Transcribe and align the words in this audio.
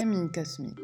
Camille 0.00 0.30
Cosmique. 0.32 0.78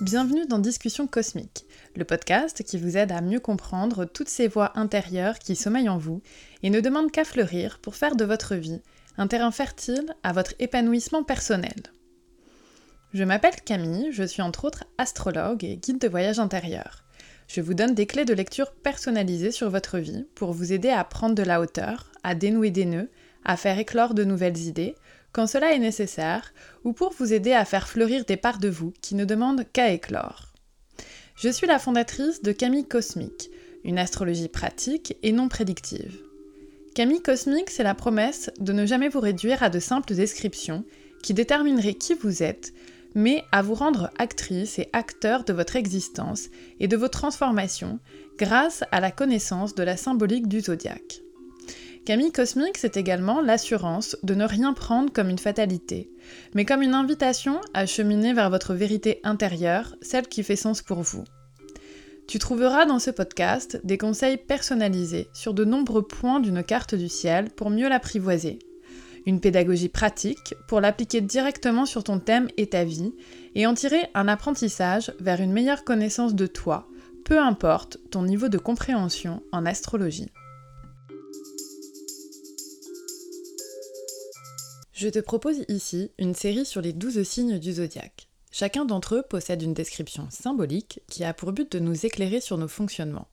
Bienvenue 0.00 0.46
dans 0.46 0.60
Discussion 0.60 1.08
Cosmique, 1.08 1.66
le 1.96 2.04
podcast 2.04 2.62
qui 2.62 2.78
vous 2.78 2.96
aide 2.96 3.10
à 3.10 3.20
mieux 3.20 3.40
comprendre 3.40 4.04
toutes 4.04 4.28
ces 4.28 4.46
voix 4.46 4.70
intérieures 4.78 5.40
qui 5.40 5.56
sommeillent 5.56 5.88
en 5.88 5.98
vous 5.98 6.22
et 6.62 6.70
ne 6.70 6.78
demandent 6.78 7.10
qu'à 7.10 7.24
fleurir 7.24 7.80
pour 7.80 7.96
faire 7.96 8.14
de 8.14 8.24
votre 8.24 8.54
vie 8.54 8.80
un 9.18 9.26
terrain 9.26 9.50
fertile 9.50 10.14
à 10.22 10.32
votre 10.32 10.54
épanouissement 10.60 11.24
personnel. 11.24 11.74
Je 13.12 13.24
m'appelle 13.24 13.60
Camille, 13.64 14.12
je 14.12 14.22
suis 14.22 14.42
entre 14.42 14.66
autres 14.66 14.84
astrologue 14.98 15.64
et 15.64 15.78
guide 15.78 15.98
de 15.98 16.06
voyage 16.06 16.38
intérieur. 16.38 17.02
Je 17.48 17.60
vous 17.60 17.74
donne 17.74 17.96
des 17.96 18.06
clés 18.06 18.24
de 18.24 18.34
lecture 18.34 18.70
personnalisées 18.70 19.50
sur 19.50 19.68
votre 19.68 19.98
vie 19.98 20.28
pour 20.36 20.52
vous 20.52 20.72
aider 20.72 20.90
à 20.90 21.02
prendre 21.02 21.34
de 21.34 21.42
la 21.42 21.60
hauteur, 21.60 22.12
à 22.22 22.36
dénouer 22.36 22.70
des 22.70 22.84
nœuds, 22.84 23.10
à 23.44 23.56
faire 23.56 23.80
éclore 23.80 24.14
de 24.14 24.22
nouvelles 24.22 24.58
idées, 24.58 24.94
quand 25.32 25.46
cela 25.46 25.72
est 25.74 25.78
nécessaire, 25.78 26.52
ou 26.84 26.92
pour 26.92 27.12
vous 27.12 27.32
aider 27.32 27.52
à 27.52 27.64
faire 27.64 27.88
fleurir 27.88 28.24
des 28.24 28.36
parts 28.36 28.58
de 28.58 28.68
vous 28.68 28.92
qui 29.00 29.14
ne 29.14 29.24
demandent 29.24 29.64
qu'à 29.72 29.90
éclore. 29.92 30.52
Je 31.34 31.48
suis 31.48 31.66
la 31.66 31.78
fondatrice 31.78 32.42
de 32.42 32.52
Camille 32.52 32.86
Cosmique, 32.86 33.50
une 33.84 33.98
astrologie 33.98 34.48
pratique 34.48 35.16
et 35.22 35.32
non 35.32 35.48
prédictive. 35.48 36.20
Camille 36.94 37.22
Cosmique, 37.22 37.70
c'est 37.70 37.82
la 37.82 37.94
promesse 37.94 38.50
de 38.60 38.72
ne 38.72 38.84
jamais 38.84 39.08
vous 39.08 39.20
réduire 39.20 39.62
à 39.62 39.70
de 39.70 39.80
simples 39.80 40.14
descriptions 40.14 40.84
qui 41.22 41.32
détermineraient 41.32 41.94
qui 41.94 42.14
vous 42.14 42.42
êtes, 42.42 42.74
mais 43.14 43.44
à 43.50 43.62
vous 43.62 43.74
rendre 43.74 44.10
actrice 44.18 44.78
et 44.78 44.88
acteur 44.92 45.44
de 45.44 45.52
votre 45.52 45.76
existence 45.76 46.48
et 46.80 46.88
de 46.88 46.96
vos 46.96 47.08
transformations 47.08 47.98
grâce 48.38 48.84
à 48.90 49.00
la 49.00 49.10
connaissance 49.10 49.74
de 49.74 49.82
la 49.82 49.96
symbolique 49.96 50.48
du 50.48 50.60
zodiaque. 50.60 51.22
Camille 52.04 52.32
Cosmique, 52.32 52.78
c'est 52.78 52.96
également 52.96 53.40
l'assurance 53.40 54.16
de 54.24 54.34
ne 54.34 54.44
rien 54.44 54.72
prendre 54.72 55.12
comme 55.12 55.28
une 55.28 55.38
fatalité, 55.38 56.10
mais 56.52 56.64
comme 56.64 56.82
une 56.82 56.94
invitation 56.94 57.60
à 57.74 57.86
cheminer 57.86 58.32
vers 58.32 58.50
votre 58.50 58.74
vérité 58.74 59.20
intérieure, 59.22 59.94
celle 60.02 60.26
qui 60.26 60.42
fait 60.42 60.56
sens 60.56 60.82
pour 60.82 61.02
vous. 61.02 61.22
Tu 62.26 62.40
trouveras 62.40 62.86
dans 62.86 62.98
ce 62.98 63.12
podcast 63.12 63.80
des 63.84 63.98
conseils 63.98 64.36
personnalisés 64.36 65.28
sur 65.32 65.54
de 65.54 65.64
nombreux 65.64 66.02
points 66.02 66.40
d'une 66.40 66.64
carte 66.64 66.96
du 66.96 67.08
ciel 67.08 67.50
pour 67.50 67.70
mieux 67.70 67.88
l'apprivoiser. 67.88 68.58
Une 69.24 69.38
pédagogie 69.38 69.88
pratique 69.88 70.56
pour 70.66 70.80
l'appliquer 70.80 71.20
directement 71.20 71.86
sur 71.86 72.02
ton 72.02 72.18
thème 72.18 72.48
et 72.56 72.68
ta 72.68 72.82
vie 72.82 73.14
et 73.54 73.64
en 73.64 73.74
tirer 73.74 74.08
un 74.14 74.26
apprentissage 74.26 75.12
vers 75.20 75.40
une 75.40 75.52
meilleure 75.52 75.84
connaissance 75.84 76.34
de 76.34 76.48
toi, 76.48 76.88
peu 77.24 77.38
importe 77.38 77.98
ton 78.10 78.24
niveau 78.24 78.48
de 78.48 78.58
compréhension 78.58 79.40
en 79.52 79.64
astrologie. 79.66 80.32
Je 85.02 85.08
te 85.08 85.18
propose 85.18 85.64
ici 85.66 86.12
une 86.16 86.32
série 86.32 86.64
sur 86.64 86.80
les 86.80 86.92
12 86.92 87.24
signes 87.24 87.58
du 87.58 87.72
zodiaque. 87.72 88.28
Chacun 88.52 88.84
d'entre 88.84 89.16
eux 89.16 89.24
possède 89.28 89.60
une 89.60 89.74
description 89.74 90.28
symbolique 90.30 91.00
qui 91.08 91.24
a 91.24 91.34
pour 91.34 91.50
but 91.50 91.72
de 91.72 91.80
nous 91.80 92.06
éclairer 92.06 92.40
sur 92.40 92.56
nos 92.56 92.68
fonctionnements. 92.68 93.26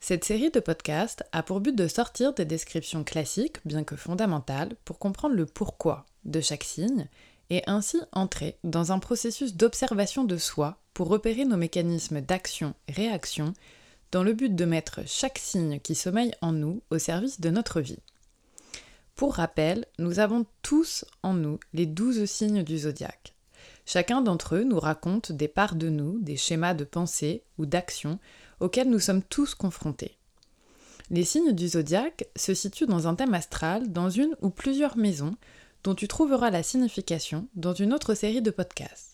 Cette 0.00 0.24
série 0.24 0.50
de 0.50 0.58
podcasts 0.58 1.22
a 1.30 1.44
pour 1.44 1.60
but 1.60 1.76
de 1.76 1.86
sortir 1.86 2.34
des 2.34 2.44
descriptions 2.44 3.04
classiques, 3.04 3.58
bien 3.64 3.84
que 3.84 3.94
fondamentales, 3.94 4.74
pour 4.84 4.98
comprendre 4.98 5.36
le 5.36 5.46
pourquoi 5.46 6.06
de 6.24 6.40
chaque 6.40 6.64
signe 6.64 7.08
et 7.50 7.62
ainsi 7.68 8.00
entrer 8.10 8.58
dans 8.64 8.90
un 8.90 8.98
processus 8.98 9.54
d'observation 9.54 10.24
de 10.24 10.36
soi 10.36 10.80
pour 10.92 11.06
repérer 11.06 11.44
nos 11.44 11.56
mécanismes 11.56 12.20
d'action-réaction 12.20 13.54
dans 14.10 14.24
le 14.24 14.32
but 14.32 14.52
de 14.52 14.64
mettre 14.64 15.02
chaque 15.06 15.38
signe 15.38 15.78
qui 15.78 15.94
sommeille 15.94 16.34
en 16.40 16.50
nous 16.50 16.82
au 16.90 16.98
service 16.98 17.40
de 17.40 17.50
notre 17.50 17.80
vie. 17.80 18.00
Pour 19.16 19.34
rappel, 19.34 19.86
nous 19.98 20.18
avons 20.18 20.44
tous 20.62 21.04
en 21.22 21.34
nous 21.34 21.60
les 21.72 21.86
douze 21.86 22.24
signes 22.24 22.64
du 22.64 22.78
zodiaque. 22.78 23.34
Chacun 23.86 24.22
d'entre 24.22 24.56
eux 24.56 24.64
nous 24.64 24.80
raconte 24.80 25.30
des 25.30 25.46
parts 25.46 25.76
de 25.76 25.88
nous, 25.88 26.18
des 26.20 26.36
schémas 26.36 26.74
de 26.74 26.84
pensée 26.84 27.44
ou 27.58 27.64
d'action 27.64 28.18
auxquels 28.58 28.90
nous 28.90 28.98
sommes 28.98 29.22
tous 29.22 29.54
confrontés. 29.54 30.16
Les 31.10 31.24
signes 31.24 31.52
du 31.52 31.68
zodiaque 31.68 32.26
se 32.34 32.54
situent 32.54 32.86
dans 32.86 33.06
un 33.06 33.14
thème 33.14 33.34
astral, 33.34 33.92
dans 33.92 34.10
une 34.10 34.34
ou 34.40 34.50
plusieurs 34.50 34.96
maisons, 34.96 35.36
dont 35.84 35.94
tu 35.94 36.08
trouveras 36.08 36.50
la 36.50 36.62
signification 36.62 37.46
dans 37.54 37.74
une 37.74 37.92
autre 37.92 38.14
série 38.14 38.42
de 38.42 38.50
podcasts. 38.50 39.13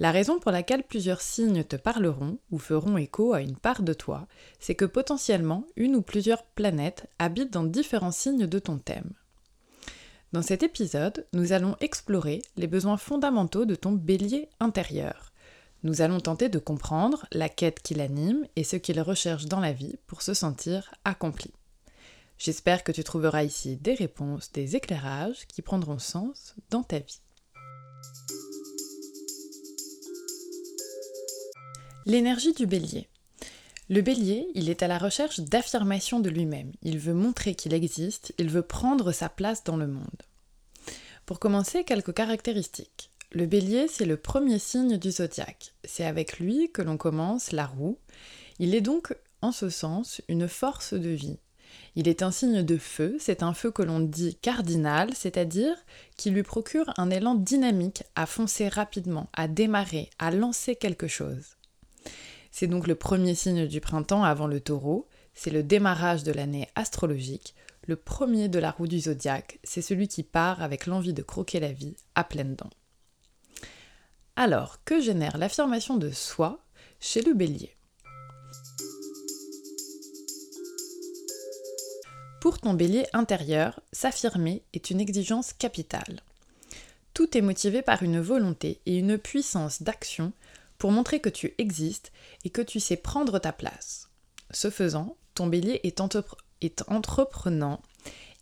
La 0.00 0.10
raison 0.10 0.38
pour 0.38 0.50
laquelle 0.50 0.82
plusieurs 0.82 1.20
signes 1.20 1.64
te 1.64 1.76
parleront 1.76 2.38
ou 2.50 2.58
feront 2.58 2.96
écho 2.96 3.34
à 3.34 3.40
une 3.40 3.56
part 3.56 3.82
de 3.82 3.92
toi, 3.92 4.26
c'est 4.58 4.74
que 4.74 4.84
potentiellement 4.84 5.66
une 5.76 5.96
ou 5.96 6.02
plusieurs 6.02 6.44
planètes 6.44 7.08
habitent 7.18 7.52
dans 7.52 7.64
différents 7.64 8.10
signes 8.10 8.46
de 8.46 8.58
ton 8.58 8.78
thème. 8.78 9.12
Dans 10.32 10.42
cet 10.42 10.62
épisode, 10.62 11.26
nous 11.34 11.52
allons 11.52 11.76
explorer 11.80 12.40
les 12.56 12.66
besoins 12.66 12.96
fondamentaux 12.96 13.66
de 13.66 13.74
ton 13.74 13.92
bélier 13.92 14.48
intérieur. 14.60 15.32
Nous 15.82 16.00
allons 16.00 16.20
tenter 16.20 16.48
de 16.48 16.58
comprendre 16.58 17.26
la 17.32 17.50
quête 17.50 17.82
qui 17.82 17.94
l'anime 17.94 18.46
et 18.56 18.64
ce 18.64 18.76
qu'il 18.76 19.00
recherche 19.00 19.44
dans 19.44 19.60
la 19.60 19.72
vie 19.72 19.96
pour 20.06 20.22
se 20.22 20.32
sentir 20.32 20.94
accompli. 21.04 21.52
J'espère 22.38 22.82
que 22.82 22.92
tu 22.92 23.04
trouveras 23.04 23.42
ici 23.42 23.76
des 23.76 23.94
réponses, 23.94 24.50
des 24.52 24.74
éclairages 24.74 25.46
qui 25.48 25.60
prendront 25.60 25.98
sens 25.98 26.54
dans 26.70 26.82
ta 26.82 26.98
vie. 26.98 27.20
L'énergie 32.04 32.52
du 32.52 32.66
bélier. 32.66 33.08
Le 33.88 34.00
bélier, 34.00 34.48
il 34.54 34.70
est 34.70 34.82
à 34.82 34.88
la 34.88 34.98
recherche 34.98 35.38
d'affirmation 35.38 36.18
de 36.18 36.30
lui-même. 36.30 36.72
Il 36.82 36.98
veut 36.98 37.14
montrer 37.14 37.54
qu'il 37.54 37.74
existe, 37.74 38.34
il 38.38 38.48
veut 38.48 38.62
prendre 38.62 39.12
sa 39.12 39.28
place 39.28 39.62
dans 39.62 39.76
le 39.76 39.86
monde. 39.86 40.22
Pour 41.26 41.38
commencer, 41.38 41.84
quelques 41.84 42.12
caractéristiques. 42.12 43.12
Le 43.30 43.46
bélier, 43.46 43.86
c'est 43.86 44.04
le 44.04 44.16
premier 44.16 44.58
signe 44.58 44.98
du 44.98 45.12
zodiaque. 45.12 45.74
C'est 45.84 46.04
avec 46.04 46.40
lui 46.40 46.72
que 46.72 46.82
l'on 46.82 46.96
commence 46.96 47.52
la 47.52 47.66
roue. 47.66 47.98
Il 48.58 48.74
est 48.74 48.80
donc, 48.80 49.14
en 49.40 49.52
ce 49.52 49.70
sens, 49.70 50.20
une 50.28 50.48
force 50.48 50.94
de 50.94 51.10
vie. 51.10 51.38
Il 51.94 52.08
est 52.08 52.22
un 52.22 52.32
signe 52.32 52.62
de 52.62 52.78
feu, 52.78 53.16
c'est 53.20 53.44
un 53.44 53.54
feu 53.54 53.70
que 53.70 53.82
l'on 53.82 54.00
dit 54.00 54.34
cardinal, 54.42 55.10
c'est-à-dire 55.14 55.76
qui 56.16 56.30
lui 56.30 56.42
procure 56.42 56.92
un 56.96 57.10
élan 57.10 57.36
dynamique 57.36 58.02
à 58.16 58.26
foncer 58.26 58.68
rapidement, 58.68 59.30
à 59.34 59.46
démarrer, 59.46 60.10
à 60.18 60.32
lancer 60.32 60.74
quelque 60.74 61.06
chose. 61.06 61.56
C'est 62.50 62.66
donc 62.66 62.86
le 62.86 62.94
premier 62.94 63.34
signe 63.34 63.66
du 63.66 63.80
printemps 63.80 64.24
avant 64.24 64.46
le 64.46 64.60
taureau, 64.60 65.08
c'est 65.34 65.50
le 65.50 65.62
démarrage 65.62 66.22
de 66.22 66.32
l'année 66.32 66.68
astrologique, 66.74 67.54
le 67.86 67.96
premier 67.96 68.48
de 68.48 68.58
la 68.58 68.70
roue 68.70 68.86
du 68.86 69.00
zodiaque, 69.00 69.58
c'est 69.64 69.82
celui 69.82 70.06
qui 70.06 70.22
part 70.22 70.62
avec 70.62 70.86
l'envie 70.86 71.14
de 71.14 71.22
croquer 71.22 71.58
la 71.58 71.72
vie 71.72 71.96
à 72.14 72.24
pleines 72.24 72.54
dents. 72.54 72.70
Alors, 74.36 74.82
que 74.84 75.00
génère 75.00 75.36
l'affirmation 75.36 75.96
de 75.96 76.10
soi 76.10 76.64
chez 77.00 77.22
le 77.22 77.34
bélier? 77.34 77.74
Pour 82.40 82.58
ton 82.58 82.74
bélier 82.74 83.06
intérieur, 83.12 83.80
s'affirmer 83.92 84.64
est 84.72 84.90
une 84.90 85.00
exigence 85.00 85.52
capitale. 85.52 86.20
Tout 87.14 87.36
est 87.36 87.42
motivé 87.42 87.82
par 87.82 88.02
une 88.02 88.20
volonté 88.20 88.80
et 88.86 88.98
une 88.98 89.18
puissance 89.18 89.82
d'action 89.82 90.32
pour 90.82 90.90
montrer 90.90 91.20
que 91.20 91.28
tu 91.28 91.54
existes 91.58 92.10
et 92.42 92.50
que 92.50 92.60
tu 92.60 92.80
sais 92.80 92.96
prendre 92.96 93.38
ta 93.38 93.52
place. 93.52 94.10
Ce 94.50 94.68
faisant, 94.68 95.16
ton 95.32 95.46
bélier 95.46 95.78
est, 95.84 96.00
entreprenant, 96.00 97.80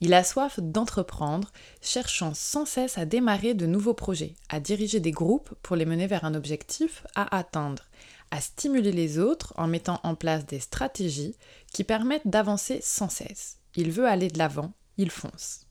il 0.01 0.15
a 0.15 0.25
soif 0.25 0.59
d'entreprendre, 0.59 1.53
cherchant 1.83 2.33
sans 2.33 2.65
cesse 2.65 2.97
à 2.97 3.05
démarrer 3.05 3.53
de 3.53 3.67
nouveaux 3.67 3.93
projets, 3.93 4.37
à 4.49 4.59
diriger 4.59 5.01
des 5.01 5.11
groupes 5.11 5.55
pour 5.61 5.77
les 5.77 5.85
mener 5.85 6.07
vers 6.07 6.25
un 6.25 6.35
objectif 6.35 7.07
à 7.15 7.37
atteindre, 7.37 7.83
à 8.31 8.41
stimuler 8.41 8.93
les 8.93 9.19
autres 9.19 9.53
en 9.59 9.67
mettant 9.67 10.01
en 10.03 10.15
place 10.15 10.47
des 10.47 10.61
stratégies 10.61 11.37
qui 11.75 11.85
permettent 11.85 12.27
d'avancer 12.27 12.81
sans 12.83 13.11
cesse. 13.11 13.59
Il 13.77 13.91
veut 13.91 14.07
aller 14.07 14.29
de 14.29 14.39
l'avant, 14.39 14.73
il 14.97 15.11
fonce. 15.11 15.67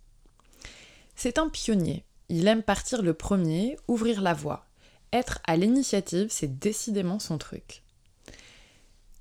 C'est 1.16 1.40
un 1.40 1.50
pionnier, 1.50 2.06
il 2.30 2.48
aime 2.48 2.62
partir 2.62 3.02
le 3.02 3.16
premier, 3.16 3.76
ouvrir 3.88 4.22
la 4.22 4.36
voie, 4.36 4.69
être 5.14 5.40
à 5.46 5.58
l'initiative, 5.58 6.28
c'est 6.30 6.60
décidément 6.60 7.20
son 7.20 7.38
truc. 7.38 7.84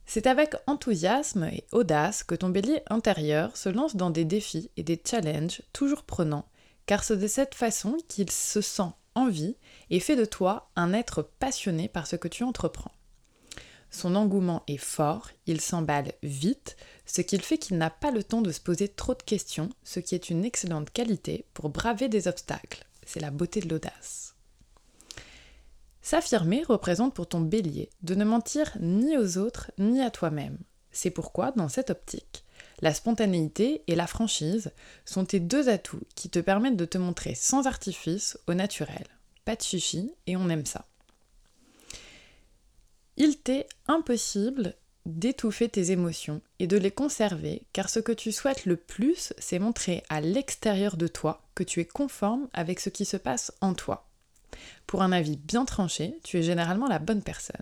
C'est 0.06 0.26
avec 0.26 0.54
enthousiasme 0.66 1.44
et 1.44 1.64
audace 1.70 2.24
que 2.24 2.34
ton 2.34 2.48
bélier 2.48 2.80
intérieur 2.88 3.56
se 3.56 3.68
lance 3.68 3.94
dans 3.94 4.10
des 4.10 4.24
défis 4.24 4.70
et 4.78 4.82
des 4.82 5.00
challenges 5.04 5.60
toujours 5.74 6.04
prenants, 6.04 6.48
car 6.86 7.04
c'est 7.04 7.18
de 7.18 7.26
cette 7.26 7.54
façon 7.54 7.98
qu'il 8.08 8.30
se 8.30 8.62
sent 8.62 8.90
en 9.14 9.28
vie 9.28 9.56
et 9.90 10.00
fait 10.00 10.16
de 10.16 10.24
toi 10.24 10.70
un 10.76 10.94
être 10.94 11.22
passionné 11.22 11.88
par 11.88 12.06
ce 12.06 12.16
que 12.16 12.28
tu 12.28 12.42
entreprends. 12.42 12.92
Son 13.90 14.16
engouement 14.16 14.62
est 14.66 14.78
fort, 14.78 15.30
il 15.46 15.60
s'emballe 15.60 16.12
vite, 16.22 16.76
ce 17.04 17.20
qui 17.20 17.38
fait 17.38 17.58
qu'il 17.58 17.78
n'a 17.78 17.90
pas 17.90 18.10
le 18.10 18.24
temps 18.24 18.42
de 18.42 18.52
se 18.52 18.60
poser 18.60 18.88
trop 18.88 19.14
de 19.14 19.22
questions, 19.22 19.70
ce 19.84 20.00
qui 20.00 20.14
est 20.14 20.30
une 20.30 20.44
excellente 20.44 20.90
qualité 20.90 21.44
pour 21.52 21.68
braver 21.68 22.08
des 22.08 22.28
obstacles. 22.28 22.86
C'est 23.06 23.20
la 23.20 23.30
beauté 23.30 23.60
de 23.60 23.68
l'audace. 23.68 24.37
S'affirmer 26.10 26.62
représente 26.62 27.12
pour 27.12 27.26
ton 27.26 27.42
bélier 27.42 27.90
de 28.00 28.14
ne 28.14 28.24
mentir 28.24 28.78
ni 28.80 29.18
aux 29.18 29.36
autres 29.36 29.70
ni 29.76 30.00
à 30.00 30.10
toi-même. 30.10 30.56
C'est 30.90 31.10
pourquoi, 31.10 31.52
dans 31.52 31.68
cette 31.68 31.90
optique, 31.90 32.46
La 32.80 32.94
spontanéité 32.94 33.82
et 33.88 33.94
la 33.94 34.06
franchise 34.06 34.72
sont 35.04 35.26
tes 35.26 35.38
deux 35.38 35.68
atouts 35.68 36.00
qui 36.14 36.30
te 36.30 36.38
permettent 36.38 36.78
de 36.78 36.86
te 36.86 36.96
montrer 36.96 37.34
sans 37.34 37.66
artifice 37.66 38.38
au 38.46 38.54
naturel. 38.54 39.04
Pas 39.44 39.54
de 39.54 39.60
chichi 39.60 40.14
et 40.26 40.38
on 40.38 40.48
aime 40.48 40.64
ça. 40.64 40.86
Il 43.18 43.36
t'est 43.36 43.68
impossible 43.86 44.76
d'étouffer 45.04 45.68
tes 45.68 45.90
émotions 45.90 46.40
et 46.58 46.66
de 46.66 46.78
les 46.78 46.90
conserver, 46.90 47.64
car 47.74 47.90
ce 47.90 48.00
que 48.00 48.12
tu 48.12 48.32
souhaites 48.32 48.64
le 48.64 48.76
plus, 48.76 49.34
c'est 49.36 49.58
montrer 49.58 50.02
à 50.08 50.22
l'extérieur 50.22 50.96
de 50.96 51.06
toi 51.06 51.42
que 51.54 51.64
tu 51.64 51.80
es 51.80 51.84
conforme 51.84 52.48
avec 52.54 52.80
ce 52.80 52.88
qui 52.88 53.04
se 53.04 53.18
passe 53.18 53.52
en 53.60 53.74
toi. 53.74 54.07
Pour 54.86 55.02
un 55.02 55.12
avis 55.12 55.36
bien 55.36 55.64
tranché, 55.64 56.18
tu 56.24 56.38
es 56.38 56.42
généralement 56.42 56.86
la 56.86 56.98
bonne 56.98 57.22
personne. 57.22 57.56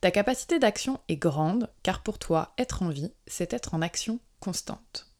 Ta 0.00 0.10
capacité 0.10 0.58
d'action 0.58 1.00
est 1.08 1.16
grande, 1.16 1.70
car 1.82 2.02
pour 2.02 2.18
toi, 2.18 2.54
être 2.58 2.82
en 2.82 2.90
vie, 2.90 3.12
c'est 3.26 3.52
être 3.52 3.74
en 3.74 3.82
action 3.82 4.20
constante. 4.40 5.10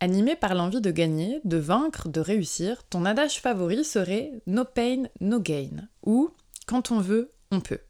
Animé 0.00 0.34
par 0.34 0.54
l'envie 0.54 0.80
de 0.80 0.90
gagner, 0.90 1.40
de 1.44 1.58
vaincre, 1.58 2.08
de 2.08 2.20
réussir, 2.20 2.82
ton 2.84 3.04
adage 3.04 3.40
favori 3.40 3.84
serait 3.84 4.32
No 4.46 4.64
pain, 4.64 5.04
no 5.20 5.40
gain, 5.40 5.88
ou 6.02 6.30
Quand 6.66 6.90
on 6.90 7.00
veut, 7.00 7.30
on 7.50 7.60
peut. 7.60 7.80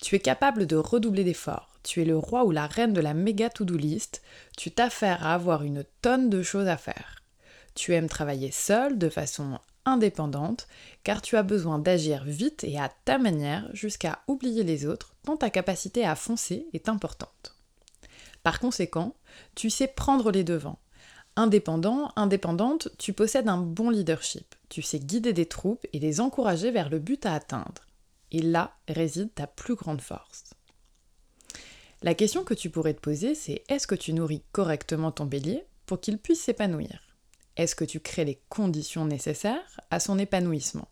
Tu 0.00 0.14
es 0.14 0.20
capable 0.20 0.66
de 0.66 0.76
redoubler 0.76 1.24
d'efforts. 1.24 1.78
Tu 1.82 2.00
es 2.00 2.04
le 2.04 2.16
roi 2.16 2.44
ou 2.44 2.50
la 2.50 2.66
reine 2.66 2.92
de 2.92 3.00
la 3.00 3.14
méga 3.14 3.50
to-do 3.50 3.76
list. 3.76 4.22
Tu 4.56 4.70
t'affaires 4.70 5.26
à 5.26 5.34
avoir 5.34 5.62
une 5.62 5.84
tonne 6.02 6.30
de 6.30 6.42
choses 6.42 6.68
à 6.68 6.76
faire. 6.76 7.15
Tu 7.76 7.94
aimes 7.94 8.08
travailler 8.08 8.50
seul, 8.50 8.98
de 8.98 9.10
façon 9.10 9.60
indépendante, 9.84 10.66
car 11.04 11.22
tu 11.22 11.36
as 11.36 11.42
besoin 11.42 11.78
d'agir 11.78 12.24
vite 12.24 12.64
et 12.64 12.78
à 12.78 12.90
ta 13.04 13.18
manière 13.18 13.68
jusqu'à 13.72 14.20
oublier 14.26 14.64
les 14.64 14.86
autres, 14.86 15.14
tant 15.22 15.36
ta 15.36 15.50
capacité 15.50 16.04
à 16.04 16.16
foncer 16.16 16.66
est 16.72 16.88
importante. 16.88 17.54
Par 18.42 18.60
conséquent, 18.60 19.14
tu 19.54 19.70
sais 19.70 19.86
prendre 19.86 20.32
les 20.32 20.42
devants. 20.42 20.78
Indépendant, 21.36 22.12
indépendante, 22.16 22.88
tu 22.98 23.12
possèdes 23.12 23.48
un 23.48 23.58
bon 23.58 23.90
leadership. 23.90 24.54
Tu 24.70 24.80
sais 24.80 24.98
guider 24.98 25.34
des 25.34 25.46
troupes 25.46 25.86
et 25.92 25.98
les 25.98 26.20
encourager 26.20 26.70
vers 26.70 26.88
le 26.88 26.98
but 26.98 27.26
à 27.26 27.34
atteindre. 27.34 27.82
Et 28.32 28.40
là 28.40 28.74
réside 28.88 29.34
ta 29.34 29.46
plus 29.46 29.74
grande 29.74 30.00
force. 30.00 30.54
La 32.02 32.14
question 32.14 32.42
que 32.42 32.54
tu 32.54 32.70
pourrais 32.70 32.94
te 32.94 33.00
poser, 33.00 33.34
c'est 33.34 33.64
est-ce 33.68 33.86
que 33.86 33.94
tu 33.94 34.14
nourris 34.14 34.42
correctement 34.52 35.12
ton 35.12 35.26
bélier 35.26 35.64
pour 35.84 36.00
qu'il 36.00 36.18
puisse 36.18 36.42
s'épanouir? 36.42 37.05
Est-ce 37.56 37.74
que 37.74 37.84
tu 37.84 38.00
crées 38.00 38.24
les 38.24 38.40
conditions 38.48 39.06
nécessaires 39.06 39.80
à 39.90 40.00
son 40.00 40.18
épanouissement? 40.18 40.88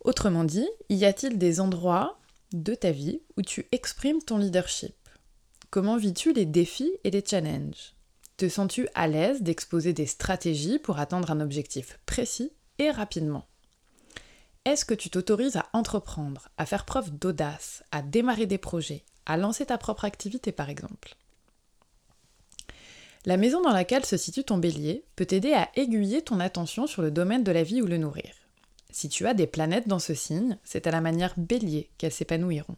Autrement 0.00 0.44
dit, 0.44 0.68
y 0.88 1.04
a-t-il 1.04 1.38
des 1.38 1.60
endroits 1.60 2.18
de 2.52 2.74
ta 2.74 2.90
vie 2.90 3.22
où 3.36 3.42
tu 3.42 3.66
exprimes 3.70 4.22
ton 4.22 4.38
leadership? 4.38 4.96
Comment 5.70 5.96
vis-tu 5.96 6.32
les 6.32 6.46
défis 6.46 6.92
et 7.04 7.10
les 7.10 7.24
challenges? 7.24 7.94
Te 8.36 8.48
sens-tu 8.48 8.88
à 8.94 9.06
l'aise 9.06 9.42
d'exposer 9.42 9.92
des 9.92 10.06
stratégies 10.06 10.80
pour 10.80 10.98
atteindre 10.98 11.30
un 11.30 11.40
objectif 11.40 12.00
précis 12.04 12.52
et 12.78 12.90
rapidement? 12.90 13.46
Est-ce 14.64 14.84
que 14.84 14.94
tu 14.94 15.10
t'autorises 15.10 15.56
à 15.56 15.68
entreprendre, 15.72 16.48
à 16.56 16.66
faire 16.66 16.84
preuve 16.84 17.10
d'audace, 17.10 17.84
à 17.92 18.02
démarrer 18.02 18.46
des 18.46 18.58
projets, 18.58 19.04
à 19.26 19.36
lancer 19.36 19.66
ta 19.66 19.78
propre 19.78 20.04
activité 20.04 20.50
par 20.50 20.70
exemple? 20.70 21.16
La 23.24 23.36
maison 23.36 23.60
dans 23.62 23.72
laquelle 23.72 24.04
se 24.04 24.16
situe 24.16 24.42
ton 24.42 24.58
bélier 24.58 25.04
peut 25.14 25.26
t'aider 25.26 25.52
à 25.52 25.68
aiguiller 25.76 26.22
ton 26.22 26.40
attention 26.40 26.88
sur 26.88 27.02
le 27.02 27.12
domaine 27.12 27.44
de 27.44 27.52
la 27.52 27.62
vie 27.62 27.80
ou 27.80 27.86
le 27.86 27.96
nourrir. 27.96 28.32
Si 28.90 29.08
tu 29.08 29.26
as 29.26 29.34
des 29.34 29.46
planètes 29.46 29.86
dans 29.86 30.00
ce 30.00 30.12
signe, 30.12 30.58
c'est 30.64 30.88
à 30.88 30.90
la 30.90 31.00
manière 31.00 31.34
bélier 31.36 31.90
qu'elles 31.98 32.12
s'épanouiront. 32.12 32.74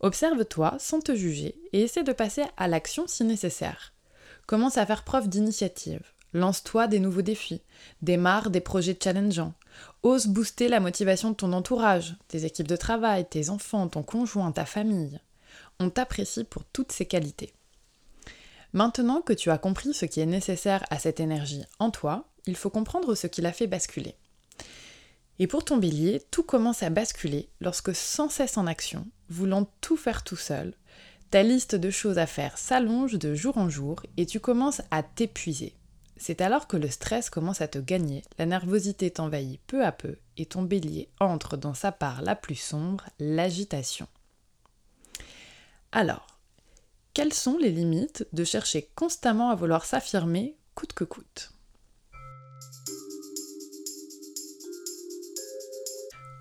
Observe-toi 0.00 0.76
sans 0.78 1.00
te 1.00 1.14
juger 1.14 1.60
et 1.72 1.82
essaie 1.82 2.02
de 2.02 2.12
passer 2.12 2.42
à 2.56 2.66
l'action 2.66 3.06
si 3.06 3.22
nécessaire. 3.22 3.92
Commence 4.46 4.78
à 4.78 4.86
faire 4.86 5.04
preuve 5.04 5.28
d'initiative. 5.28 6.02
Lance-toi 6.32 6.88
des 6.88 6.98
nouveaux 7.00 7.22
défis. 7.22 7.62
Démarre 8.02 8.50
des 8.50 8.60
projets 8.60 8.98
challengeants. 9.00 9.54
Ose 10.02 10.26
booster 10.26 10.68
la 10.68 10.80
motivation 10.80 11.30
de 11.30 11.36
ton 11.36 11.52
entourage, 11.52 12.16
tes 12.28 12.44
équipes 12.44 12.68
de 12.68 12.76
travail, 12.76 13.28
tes 13.28 13.48
enfants, 13.50 13.88
ton 13.88 14.02
conjoint, 14.02 14.50
ta 14.50 14.64
famille. 14.64 15.20
On 15.78 15.88
t'apprécie 15.88 16.44
pour 16.44 16.64
toutes 16.64 16.92
ces 16.92 17.06
qualités. 17.06 17.52
Maintenant 18.72 19.20
que 19.20 19.32
tu 19.32 19.50
as 19.50 19.58
compris 19.58 19.94
ce 19.94 20.06
qui 20.06 20.20
est 20.20 20.26
nécessaire 20.26 20.84
à 20.90 20.98
cette 20.98 21.20
énergie 21.20 21.64
en 21.78 21.90
toi, 21.90 22.28
il 22.46 22.56
faut 22.56 22.70
comprendre 22.70 23.14
ce 23.14 23.26
qui 23.26 23.40
l'a 23.40 23.52
fait 23.52 23.66
basculer. 23.66 24.14
Et 25.38 25.46
pour 25.46 25.64
ton 25.64 25.78
bélier, 25.78 26.22
tout 26.30 26.42
commence 26.42 26.82
à 26.82 26.90
basculer 26.90 27.48
lorsque 27.60 27.94
sans 27.94 28.28
cesse 28.28 28.58
en 28.58 28.66
action, 28.66 29.06
voulant 29.28 29.70
tout 29.80 29.96
faire 29.96 30.22
tout 30.22 30.36
seul, 30.36 30.74
ta 31.30 31.42
liste 31.42 31.74
de 31.74 31.90
choses 31.90 32.18
à 32.18 32.26
faire 32.26 32.58
s'allonge 32.58 33.14
de 33.14 33.34
jour 33.34 33.56
en 33.56 33.68
jour 33.68 34.02
et 34.16 34.26
tu 34.26 34.40
commences 34.40 34.82
à 34.90 35.02
t'épuiser. 35.02 35.74
C'est 36.16 36.40
alors 36.40 36.66
que 36.66 36.76
le 36.76 36.90
stress 36.90 37.30
commence 37.30 37.62
à 37.62 37.68
te 37.68 37.78
gagner, 37.78 38.22
la 38.38 38.46
nervosité 38.46 39.10
t'envahit 39.10 39.60
peu 39.66 39.84
à 39.84 39.92
peu 39.92 40.16
et 40.36 40.44
ton 40.44 40.62
bélier 40.62 41.08
entre 41.18 41.56
dans 41.56 41.72
sa 41.72 41.92
part 41.92 42.20
la 42.20 42.34
plus 42.34 42.56
sombre, 42.56 43.06
l'agitation. 43.18 44.06
Alors, 45.92 46.26
quelles 47.20 47.34
sont 47.34 47.58
les 47.58 47.70
limites 47.70 48.26
de 48.32 48.44
chercher 48.44 48.88
constamment 48.94 49.50
à 49.50 49.54
vouloir 49.54 49.84
s'affirmer 49.84 50.56
coûte 50.74 50.94
que 50.94 51.04
coûte? 51.04 51.52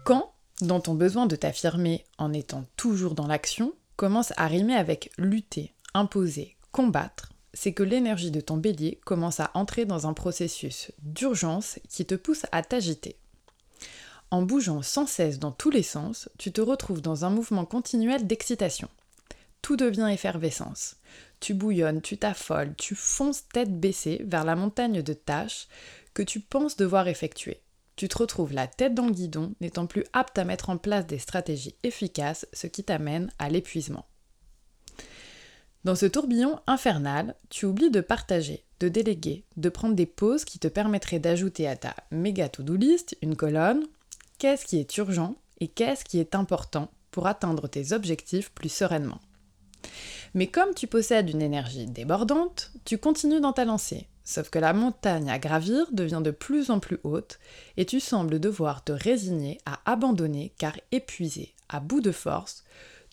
Quand, 0.06 0.32
dans 0.62 0.80
ton 0.80 0.94
besoin 0.94 1.26
de 1.26 1.36
t'affirmer 1.36 2.06
en 2.18 2.32
étant 2.32 2.64
toujours 2.78 3.14
dans 3.14 3.28
l'action, 3.28 3.74
commence 3.98 4.32
à 4.38 4.48
rimer 4.48 4.74
avec 4.74 5.12
lutter, 5.18 5.74
imposer, 5.94 6.56
combattre, 6.72 7.34
c'est 7.54 7.74
que 7.74 7.84
l'énergie 7.84 8.32
de 8.32 8.40
ton 8.40 8.56
bélier 8.56 9.02
commence 9.04 9.42
à 9.42 9.52
entrer 9.56 9.84
dans 9.84 10.08
un 10.08 10.14
processus 10.14 10.94
d'urgence 11.02 11.78
qui 11.90 12.06
te 12.06 12.16
pousse 12.16 12.46
à 12.54 12.64
t'agiter. 12.64 13.18
En 14.32 14.44
bougeant 14.44 14.82
sans 14.82 15.08
cesse 15.08 15.40
dans 15.40 15.52
tous 15.52 15.72
les 15.72 15.84
sens, 15.84 16.30
tu 16.38 16.54
te 16.54 16.62
retrouves 16.62 17.02
dans 17.02 17.26
un 17.26 17.30
mouvement 17.30 17.66
continuel 17.66 18.26
d'excitation. 18.26 18.88
Devient 19.78 20.10
effervescence. 20.12 20.96
Tu 21.40 21.54
bouillonnes, 21.54 22.02
tu 22.02 22.18
t'affoles, 22.18 22.74
tu 22.76 22.96
fonces 22.96 23.48
tête 23.48 23.80
baissée 23.80 24.22
vers 24.26 24.44
la 24.44 24.56
montagne 24.56 25.02
de 25.02 25.14
tâches 25.14 25.68
que 26.14 26.24
tu 26.24 26.40
penses 26.40 26.76
devoir 26.76 27.08
effectuer. 27.08 27.62
Tu 27.96 28.08
te 28.08 28.18
retrouves 28.18 28.52
la 28.52 28.68
tête 28.68 28.96
dans 28.96 29.06
le 29.06 29.14
guidon, 29.14 29.54
n'étant 29.62 29.86
plus 29.86 30.04
apte 30.12 30.38
à 30.38 30.44
mettre 30.44 30.70
en 30.70 30.78
place 30.78 31.06
des 31.06 31.20
stratégies 31.20 31.76
efficaces, 31.84 32.48
ce 32.52 32.68
qui 32.68 32.84
t'amène 32.84 33.32
à 33.38 33.50
l'épuisement. 33.50 34.06
Dans 35.84 35.96
ce 35.96 36.08
tourbillon 36.08 36.60
infernal, 36.68 37.36
tu 37.50 37.66
oublies 37.66 37.92
de 37.92 38.02
partager, 38.02 38.66
de 38.80 38.90
déléguer, 38.90 39.46
de 39.56 39.70
prendre 39.70 39.96
des 39.96 40.06
pauses 40.08 40.46
qui 40.46 40.60
te 40.60 40.68
permettraient 40.68 41.20
d'ajouter 41.20 41.68
à 41.68 41.78
ta 41.78 41.96
méga 42.12 42.50
to-do 42.50 42.76
list 42.76 43.16
une 43.22 43.36
colonne 43.36 43.86
qu'est-ce 44.40 44.66
qui 44.66 44.78
est 44.80 44.98
urgent 44.98 45.36
et 45.60 45.68
qu'est-ce 45.68 46.04
qui 46.04 46.20
est 46.20 46.36
important 46.36 46.90
pour 47.12 47.28
atteindre 47.28 47.68
tes 47.68 47.94
objectifs 47.94 48.52
plus 48.52 48.70
sereinement? 48.70 49.20
Mais 50.34 50.48
comme 50.48 50.74
tu 50.74 50.88
possèdes 50.88 51.30
une 51.30 51.42
énergie 51.42 51.88
débordante, 51.88 52.72
tu 52.86 52.98
continues 52.98 53.42
dans 53.42 53.54
ta 53.54 53.66
lancée, 53.66 54.08
sauf 54.24 54.50
que 54.50 54.60
la 54.60 54.74
montagne 54.74 55.30
à 55.30 55.40
gravir 55.40 55.88
devient 55.92 56.22
de 56.24 56.32
plus 56.32 56.70
en 56.70 56.80
plus 56.80 57.00
haute 57.04 57.40
et 57.78 57.86
tu 57.86 58.00
sembles 58.00 58.40
devoir 58.40 58.84
te 58.84 58.92
résigner 58.92 59.60
à 59.66 59.80
abandonner 59.86 60.54
car 60.58 60.74
épuisé, 60.92 61.54
à 61.68 61.80
bout 61.80 62.02
de 62.02 62.12
force, 62.12 62.64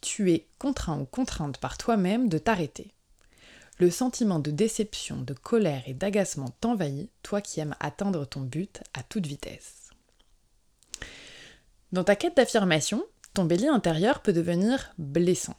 tu 0.03 0.33
es 0.33 0.47
contraint 0.59 1.01
ou 1.01 1.07
contrainte 1.07 1.59
par 1.59 1.79
toi-même 1.79 2.29
de 2.29 2.39
t'arrêter. 2.39 2.93
Le 3.79 3.91
sentiment 3.91 4.39
de 4.39 4.51
déception, 4.51 5.21
de 5.21 5.35
colère 5.35 5.83
et 5.87 5.95
d'agacement 5.95 6.55
t'envahit, 6.61 7.11
toi 7.23 7.41
qui 7.41 7.61
aimes 7.61 7.77
atteindre 7.81 8.25
ton 8.27 8.41
but 8.41 8.83
à 8.95 9.03
toute 9.03 9.27
vitesse. 9.27 9.91
Dans 11.93 12.05
ta 12.05 12.17
quête 12.17 12.37
d'affirmation, 12.37 13.05
ton 13.35 13.45
bélier 13.45 13.69
intérieur 13.69 14.23
peut 14.23 14.33
devenir 14.33 14.93
blessant, 14.97 15.57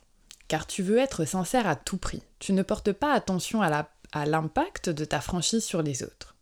car 0.47 0.67
tu 0.67 0.83
veux 0.83 0.97
être 0.97 1.25
sincère 1.25 1.67
à 1.67 1.75
tout 1.75 1.97
prix. 1.97 2.23
Tu 2.39 2.53
ne 2.53 2.63
portes 2.63 2.91
pas 2.91 3.13
attention 3.13 3.61
à 3.61 4.25
l'impact 4.25 4.89
de 4.89 5.05
ta 5.05 5.21
franchise 5.21 5.63
sur 5.63 5.81
les 5.81 6.03
autres. 6.03 6.35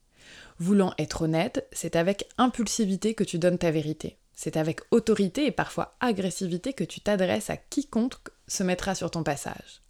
Voulant 0.59 0.93
être 0.97 1.23
honnête, 1.23 1.67
c'est 1.71 1.95
avec 1.95 2.27
impulsivité 2.37 3.13
que 3.13 3.23
tu 3.23 3.39
donnes 3.39 3.57
ta 3.57 3.71
vérité. 3.71 4.17
C'est 4.33 4.57
avec 4.57 4.81
autorité 4.91 5.45
et 5.45 5.51
parfois 5.51 5.95
agressivité 5.99 6.73
que 6.73 6.83
tu 6.83 7.01
t'adresses 7.01 7.49
à 7.49 7.57
quiconque 7.57 8.29
se 8.47 8.63
mettra 8.63 8.95
sur 8.95 9.11
ton 9.11 9.23
passage. 9.23 9.81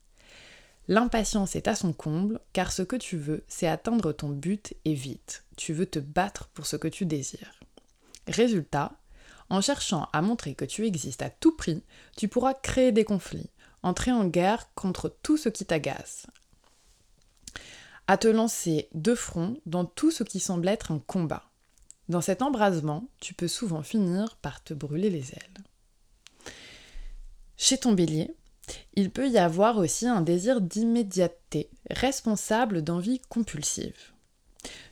L'impatience 0.88 1.56
est 1.56 1.68
à 1.68 1.76
son 1.76 1.94
comble, 1.94 2.40
car 2.54 2.72
ce 2.72 2.84
que 2.84 2.96
tu 2.96 3.18
veux, 3.18 3.44
c'est 3.48 3.68
atteindre 3.68 4.12
ton 4.12 4.30
but 4.30 4.76
et 4.86 4.94
vite. 4.94 5.44
Tu 5.58 5.74
veux 5.74 5.88
te 5.88 5.98
battre 5.98 6.48
pour 6.54 6.68
ce 6.68 6.76
que 6.76 6.88
tu 6.88 7.08
désires. 7.08 7.60
Résultat, 8.28 8.92
en 9.50 9.62
cherchant 9.62 10.08
à 10.14 10.22
montrer 10.22 10.54
que 10.54 10.66
tu 10.66 10.86
existes 10.86 11.24
à 11.24 11.32
tout 11.32 11.56
prix, 11.56 11.84
tu 12.18 12.28
pourras 12.28 12.54
créer 12.54 12.92
des 12.92 13.04
conflits, 13.04 13.50
entrer 13.86 14.12
en 14.12 14.26
guerre 14.26 14.74
contre 14.74 15.16
tout 15.22 15.38
ce 15.38 15.48
qui 15.48 15.64
t'agace, 15.64 16.26
à 18.08 18.18
te 18.18 18.28
lancer 18.28 18.90
de 18.94 19.14
front 19.14 19.58
dans 19.68 19.86
tout 19.86 20.10
ce 20.10 20.24
qui 20.24 20.40
semble 20.40 20.68
être 20.68 20.92
un 20.92 21.00
combat. 21.00 21.44
Dans 22.10 22.22
cet 22.22 22.42
embrasement, 22.42 23.08
tu 23.20 23.36
peux 23.36 23.48
souvent 23.48 23.84
finir 23.84 24.38
par 24.38 24.64
te 24.64 24.74
brûler 24.74 25.12
les 25.12 25.34
ailes. 25.34 25.64
Chez 27.58 27.78
ton 27.78 27.94
bélier, 27.94 28.36
Il 28.96 29.12
peut 29.12 29.30
y 29.30 29.38
avoir 29.38 29.78
aussi 29.78 30.08
un 30.08 30.22
désir 30.22 30.60
d'immédiateté, 30.60 31.70
responsable 31.92 32.82
d'envie 32.82 33.22
compulsive. 33.30 34.12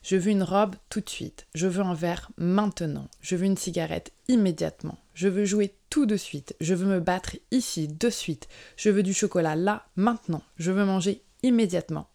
Je 0.04 0.16
veux 0.16 0.30
une 0.30 0.44
robe 0.44 0.76
tout 0.90 1.02
de 1.02 1.10
suite, 1.10 1.48
je 1.56 1.66
veux 1.66 1.82
un 1.82 1.96
verre 1.96 2.30
maintenant, 2.38 3.08
je 3.22 3.36
veux 3.36 3.46
une 3.46 3.58
cigarette 3.58 4.12
immédiatement, 4.28 5.00
je 5.16 5.28
veux 5.28 5.46
jouer 5.46 5.74
tout 5.94 6.08
de 6.08 6.18
suite, 6.18 6.56
je 6.60 6.74
veux 6.74 6.88
me 6.88 7.00
battre 7.00 7.36
ici 7.52 7.88
de 7.88 8.10
suite, 8.10 8.48
je 8.78 8.90
veux 8.90 9.04
du 9.04 9.14
chocolat 9.14 9.56
là, 9.56 9.86
maintenant, 9.96 10.42
je 10.58 10.72
veux 10.72 10.86
manger 10.86 11.22
immédiatement. 11.44 12.10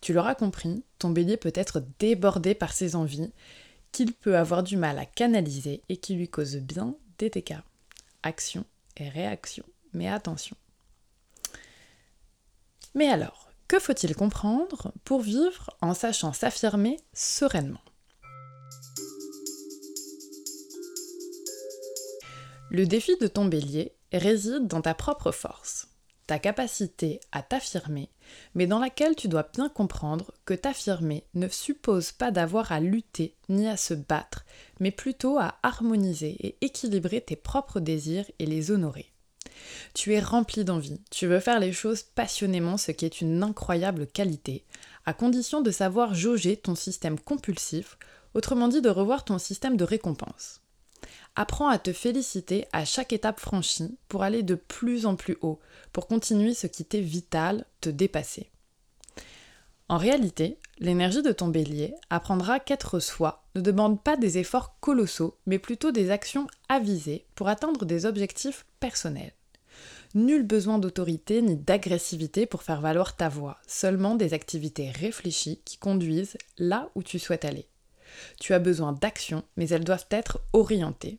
Tu 0.00 0.12
l'auras 0.12 0.34
compris, 0.34 0.82
ton 0.98 1.10
bélier 1.10 1.36
peut 1.36 1.52
être 1.54 1.84
débordé 2.00 2.52
par 2.52 2.72
ses 2.72 2.96
envies, 2.96 3.30
qu'il 3.92 4.12
peut 4.12 4.36
avoir 4.36 4.64
du 4.64 4.76
mal 4.76 4.98
à 4.98 5.06
canaliser 5.06 5.84
et 5.88 5.98
qui 5.98 6.14
lui 6.14 6.26
causent 6.26 6.56
bien 6.56 6.96
des 7.18 7.30
dégâts. 7.30 7.60
Action 8.24 8.64
et 8.96 9.08
réaction, 9.08 9.64
mais 9.92 10.08
attention. 10.08 10.56
Mais 12.96 13.06
alors, 13.06 13.52
que 13.68 13.78
faut-il 13.78 14.16
comprendre 14.16 14.92
pour 15.04 15.20
vivre 15.20 15.70
en 15.80 15.94
sachant 15.94 16.32
s'affirmer 16.32 16.96
sereinement? 17.12 17.78
Le 22.72 22.86
défi 22.86 23.16
de 23.20 23.26
ton 23.26 23.46
bélier 23.46 23.96
réside 24.12 24.68
dans 24.68 24.80
ta 24.80 24.94
propre 24.94 25.32
force, 25.32 25.88
ta 26.28 26.38
capacité 26.38 27.18
à 27.32 27.42
t'affirmer, 27.42 28.10
mais 28.54 28.68
dans 28.68 28.78
laquelle 28.78 29.16
tu 29.16 29.26
dois 29.26 29.50
bien 29.52 29.68
comprendre 29.68 30.32
que 30.44 30.54
t'affirmer 30.54 31.24
ne 31.34 31.48
suppose 31.48 32.12
pas 32.12 32.30
d'avoir 32.30 32.70
à 32.70 32.78
lutter 32.78 33.34
ni 33.48 33.66
à 33.66 33.76
se 33.76 33.92
battre, 33.92 34.44
mais 34.78 34.92
plutôt 34.92 35.36
à 35.36 35.58
harmoniser 35.64 36.36
et 36.46 36.58
équilibrer 36.60 37.20
tes 37.20 37.34
propres 37.34 37.80
désirs 37.80 38.30
et 38.38 38.46
les 38.46 38.70
honorer. 38.70 39.10
Tu 39.92 40.14
es 40.14 40.20
rempli 40.20 40.64
d'envie, 40.64 41.00
tu 41.10 41.26
veux 41.26 41.40
faire 41.40 41.58
les 41.58 41.72
choses 41.72 42.04
passionnément, 42.04 42.76
ce 42.76 42.92
qui 42.92 43.04
est 43.04 43.20
une 43.20 43.42
incroyable 43.42 44.06
qualité, 44.06 44.64
à 45.06 45.12
condition 45.12 45.60
de 45.60 45.72
savoir 45.72 46.14
jauger 46.14 46.56
ton 46.56 46.76
système 46.76 47.18
compulsif, 47.18 47.98
autrement 48.34 48.68
dit 48.68 48.80
de 48.80 48.90
revoir 48.90 49.24
ton 49.24 49.38
système 49.38 49.76
de 49.76 49.82
récompense. 49.82 50.60
Apprends 51.36 51.68
à 51.68 51.78
te 51.78 51.92
féliciter 51.92 52.66
à 52.72 52.84
chaque 52.84 53.12
étape 53.12 53.40
franchie 53.40 53.96
pour 54.08 54.22
aller 54.22 54.42
de 54.42 54.56
plus 54.56 55.06
en 55.06 55.16
plus 55.16 55.38
haut, 55.42 55.60
pour 55.92 56.06
continuer 56.06 56.54
ce 56.54 56.66
qui 56.66 56.84
t'est 56.84 57.00
vital, 57.00 57.64
te 57.80 57.88
dépasser. 57.88 58.50
En 59.88 59.96
réalité, 59.96 60.58
l'énergie 60.78 61.22
de 61.22 61.32
ton 61.32 61.48
bélier 61.48 61.94
apprendra 62.10 62.60
qu'être 62.60 63.00
soi 63.00 63.42
ne 63.54 63.60
demande 63.60 64.02
pas 64.02 64.16
des 64.16 64.38
efforts 64.38 64.78
colossaux, 64.80 65.36
mais 65.46 65.58
plutôt 65.58 65.90
des 65.90 66.10
actions 66.10 66.46
avisées 66.68 67.26
pour 67.34 67.48
atteindre 67.48 67.84
des 67.84 68.06
objectifs 68.06 68.66
personnels. 68.78 69.32
Nul 70.14 70.42
besoin 70.42 70.78
d'autorité 70.78 71.40
ni 71.40 71.56
d'agressivité 71.56 72.46
pour 72.46 72.62
faire 72.62 72.80
valoir 72.80 73.16
ta 73.16 73.28
voix, 73.28 73.58
seulement 73.66 74.16
des 74.16 74.34
activités 74.34 74.90
réfléchies 74.90 75.60
qui 75.64 75.78
conduisent 75.78 76.36
là 76.58 76.90
où 76.96 77.02
tu 77.02 77.18
souhaites 77.18 77.44
aller. 77.44 77.69
Tu 78.38 78.54
as 78.54 78.58
besoin 78.58 78.92
d'actions, 78.92 79.44
mais 79.56 79.68
elles 79.68 79.84
doivent 79.84 80.06
être 80.10 80.40
orientées. 80.52 81.18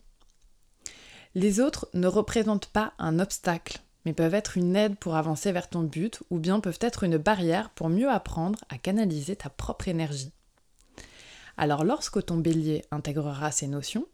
Les 1.34 1.60
autres 1.60 1.88
ne 1.94 2.08
représentent 2.08 2.68
pas 2.68 2.94
un 3.00 3.20
obstacle, 3.20 3.80
mais 4.06 4.14
peuvent 4.14 4.34
être 4.34 4.58
une 4.58 4.76
aide 4.76 4.98
pour 4.98 5.16
avancer 5.16 5.52
vers 5.52 5.70
ton 5.70 5.84
but, 5.84 6.22
ou 6.30 6.40
bien 6.40 6.60
peuvent 6.60 6.80
être 6.82 7.04
une 7.04 7.18
barrière 7.18 7.70
pour 7.70 7.90
mieux 7.90 8.10
apprendre 8.10 8.60
à 8.70 8.78
canaliser 8.78 9.36
ta 9.36 9.50
propre 9.50 9.88
énergie. 9.88 10.32
Alors 11.58 11.84
lorsque 11.84 12.26
ton 12.26 12.38
bélier 12.38 12.84
intégrera 12.92 13.52
ces 13.52 13.68
notions, 13.68 14.08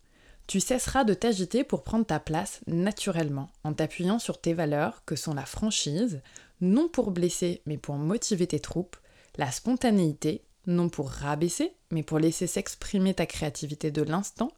tu 0.48 0.60
cesseras 0.60 1.04
de 1.04 1.14
t'agiter 1.14 1.64
pour 1.64 1.84
prendre 1.84 2.06
ta 2.06 2.20
place 2.20 2.62
naturellement, 2.68 3.50
en 3.64 3.74
t'appuyant 3.74 4.20
sur 4.20 4.40
tes 4.40 4.54
valeurs 4.54 5.04
que 5.06 5.16
sont 5.16 5.34
la 5.34 5.46
franchise, 5.46 6.22
non 6.62 6.88
pour 6.88 7.12
blesser 7.12 7.62
mais 7.66 7.78
pour 7.78 7.96
motiver 7.96 8.48
tes 8.48 8.60
troupes, 8.60 8.96
la 9.38 9.52
spontanéité, 9.52 10.44
non 10.68 10.90
pour 10.90 11.10
rabaisser 11.10 11.74
mais 11.92 12.04
pour 12.04 12.20
laisser 12.20 12.48
s'exprimer 12.48 13.14
ta 13.14 13.26
créativité 13.26 13.92
de 13.92 14.02
l'instant, 14.02 14.52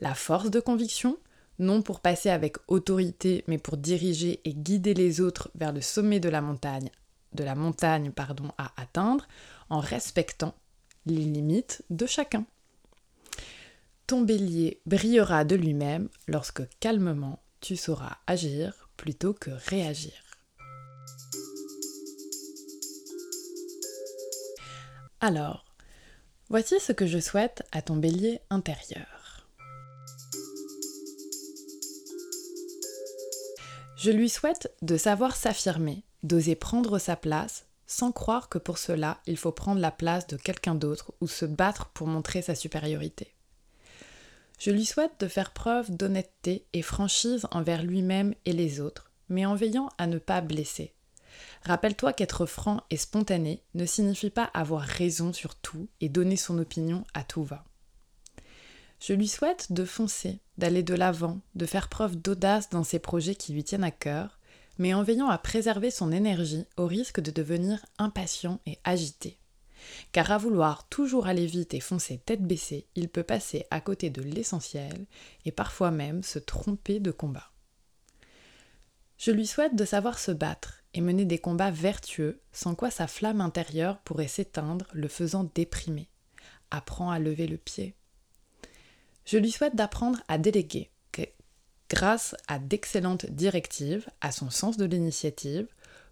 la 0.00 0.14
force 0.14 0.50
de 0.50 0.60
conviction, 0.60 1.18
non 1.58 1.82
pour 1.82 2.00
passer 2.00 2.30
avec 2.30 2.56
autorité 2.68 3.44
mais 3.46 3.58
pour 3.58 3.76
diriger 3.76 4.40
et 4.44 4.54
guider 4.54 4.94
les 4.94 5.20
autres 5.20 5.50
vers 5.54 5.72
le 5.72 5.80
sommet 5.80 6.20
de 6.20 6.28
la 6.28 6.40
montagne, 6.40 6.90
de 7.34 7.44
la 7.44 7.54
montagne 7.54 8.10
pardon, 8.10 8.50
à 8.58 8.72
atteindre 8.80 9.28
en 9.70 9.80
respectant 9.80 10.54
les 11.06 11.16
limites 11.16 11.84
de 11.90 12.06
chacun. 12.06 12.44
Ton 14.06 14.22
bélier 14.22 14.80
brillera 14.86 15.44
de 15.44 15.56
lui-même 15.56 16.08
lorsque 16.28 16.62
calmement 16.78 17.40
tu 17.60 17.76
sauras 17.76 18.18
agir 18.26 18.88
plutôt 18.96 19.34
que 19.34 19.50
réagir. 19.50 20.25
Alors, 25.26 25.64
voici 26.50 26.78
ce 26.78 26.92
que 26.92 27.04
je 27.04 27.18
souhaite 27.18 27.64
à 27.72 27.82
ton 27.82 27.96
bélier 27.96 28.38
intérieur. 28.48 29.48
Je 33.96 34.12
lui 34.12 34.28
souhaite 34.28 34.72
de 34.82 34.96
savoir 34.96 35.34
s'affirmer, 35.34 36.04
d'oser 36.22 36.54
prendre 36.54 37.00
sa 37.00 37.16
place, 37.16 37.66
sans 37.88 38.12
croire 38.12 38.48
que 38.48 38.58
pour 38.58 38.78
cela 38.78 39.20
il 39.26 39.36
faut 39.36 39.50
prendre 39.50 39.80
la 39.80 39.90
place 39.90 40.28
de 40.28 40.36
quelqu'un 40.36 40.76
d'autre 40.76 41.12
ou 41.20 41.26
se 41.26 41.44
battre 41.44 41.86
pour 41.86 42.06
montrer 42.06 42.40
sa 42.40 42.54
supériorité. 42.54 43.34
Je 44.60 44.70
lui 44.70 44.84
souhaite 44.84 45.18
de 45.18 45.26
faire 45.26 45.52
preuve 45.52 45.90
d'honnêteté 45.90 46.68
et 46.72 46.82
franchise 46.82 47.48
envers 47.50 47.82
lui-même 47.82 48.32
et 48.44 48.52
les 48.52 48.78
autres, 48.78 49.10
mais 49.28 49.44
en 49.44 49.56
veillant 49.56 49.88
à 49.98 50.06
ne 50.06 50.18
pas 50.18 50.40
blesser. 50.40 50.95
Rappelle-toi 51.64 52.12
qu'être 52.12 52.46
franc 52.46 52.82
et 52.90 52.96
spontané 52.96 53.62
ne 53.74 53.86
signifie 53.86 54.30
pas 54.30 54.50
avoir 54.54 54.82
raison 54.82 55.32
sur 55.32 55.54
tout 55.54 55.88
et 56.00 56.08
donner 56.08 56.36
son 56.36 56.58
opinion 56.58 57.04
à 57.14 57.24
tout 57.24 57.44
va. 57.44 57.64
Je 59.00 59.12
lui 59.12 59.28
souhaite 59.28 59.72
de 59.72 59.84
foncer, 59.84 60.40
d'aller 60.58 60.82
de 60.82 60.94
l'avant, 60.94 61.40
de 61.54 61.66
faire 61.66 61.88
preuve 61.88 62.16
d'audace 62.16 62.70
dans 62.70 62.84
ses 62.84 62.98
projets 62.98 63.34
qui 63.34 63.52
lui 63.52 63.64
tiennent 63.64 63.84
à 63.84 63.90
cœur, 63.90 64.38
mais 64.78 64.94
en 64.94 65.02
veillant 65.02 65.28
à 65.28 65.38
préserver 65.38 65.90
son 65.90 66.12
énergie 66.12 66.64
au 66.76 66.86
risque 66.86 67.20
de 67.20 67.30
devenir 67.30 67.84
impatient 67.98 68.60
et 68.66 68.78
agité 68.84 69.38
car 70.12 70.30
à 70.30 70.38
vouloir 70.38 70.88
toujours 70.88 71.26
aller 71.26 71.46
vite 71.46 71.74
et 71.74 71.80
foncer 71.80 72.18
tête 72.18 72.42
baissée, 72.42 72.86
il 72.94 73.08
peut 73.08 73.22
passer 73.22 73.66
à 73.70 73.80
côté 73.80 74.10
de 74.10 74.22
l'essentiel 74.22 75.06
et 75.44 75.52
parfois 75.52 75.90
même 75.90 76.22
se 76.22 76.38
tromper 76.38 77.00
de 77.00 77.10
combat. 77.10 77.50
Je 79.18 79.30
lui 79.30 79.46
souhaite 79.46 79.76
de 79.76 79.84
savoir 79.84 80.18
se 80.18 80.30
battre 80.30 80.82
et 80.96 81.02
mener 81.02 81.26
des 81.26 81.38
combats 81.38 81.70
vertueux, 81.70 82.40
sans 82.52 82.74
quoi 82.74 82.90
sa 82.90 83.06
flamme 83.06 83.42
intérieure 83.42 83.98
pourrait 83.98 84.28
s'éteindre, 84.28 84.86
le 84.94 85.08
faisant 85.08 85.50
déprimer. 85.54 86.08
Apprends 86.70 87.10
à 87.10 87.18
lever 87.18 87.46
le 87.46 87.58
pied. 87.58 87.94
Je 89.26 89.36
lui 89.36 89.50
souhaite 89.50 89.76
d'apprendre 89.76 90.20
à 90.28 90.38
déléguer, 90.38 90.90
grâce 91.90 92.34
à 92.48 92.58
d'excellentes 92.58 93.26
directives, 93.26 94.08
à 94.20 94.32
son 94.32 94.50
sens 94.50 94.76
de 94.76 94.86
l'initiative, 94.86 95.68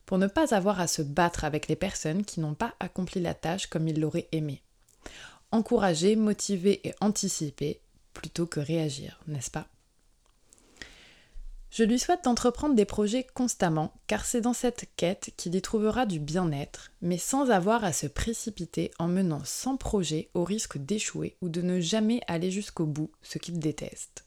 pour 0.06 0.18
ne 0.18 0.26
pas 0.26 0.54
avoir 0.54 0.80
à 0.80 0.86
se 0.86 1.02
battre 1.02 1.44
avec 1.44 1.66
les 1.66 1.76
personnes 1.76 2.24
qui 2.24 2.40
n'ont 2.40 2.54
pas 2.54 2.74
accompli 2.78 3.20
la 3.20 3.34
tâche 3.34 3.66
comme 3.66 3.88
il 3.88 4.00
l'aurait 4.00 4.28
aimé. 4.32 4.62
Encourager, 5.50 6.14
motiver 6.14 6.86
et 6.86 6.94
anticiper 7.00 7.80
plutôt 8.12 8.46
que 8.46 8.60
réagir, 8.60 9.20
n'est-ce 9.26 9.50
pas? 9.50 9.66
Je 11.74 11.82
lui 11.82 11.98
souhaite 11.98 12.22
d'entreprendre 12.22 12.76
des 12.76 12.84
projets 12.84 13.26
constamment, 13.34 13.92
car 14.06 14.26
c'est 14.26 14.40
dans 14.40 14.52
cette 14.52 14.84
quête 14.94 15.32
qu'il 15.36 15.56
y 15.56 15.60
trouvera 15.60 16.06
du 16.06 16.20
bien-être, 16.20 16.92
mais 17.02 17.18
sans 17.18 17.50
avoir 17.50 17.82
à 17.82 17.92
se 17.92 18.06
précipiter 18.06 18.92
en 19.00 19.08
menant 19.08 19.42
sans 19.44 19.76
projet 19.76 20.30
au 20.34 20.44
risque 20.44 20.78
d'échouer 20.78 21.36
ou 21.40 21.48
de 21.48 21.62
ne 21.62 21.80
jamais 21.80 22.20
aller 22.28 22.52
jusqu'au 22.52 22.86
bout, 22.86 23.10
ce 23.22 23.38
qu'il 23.38 23.58
déteste. 23.58 24.24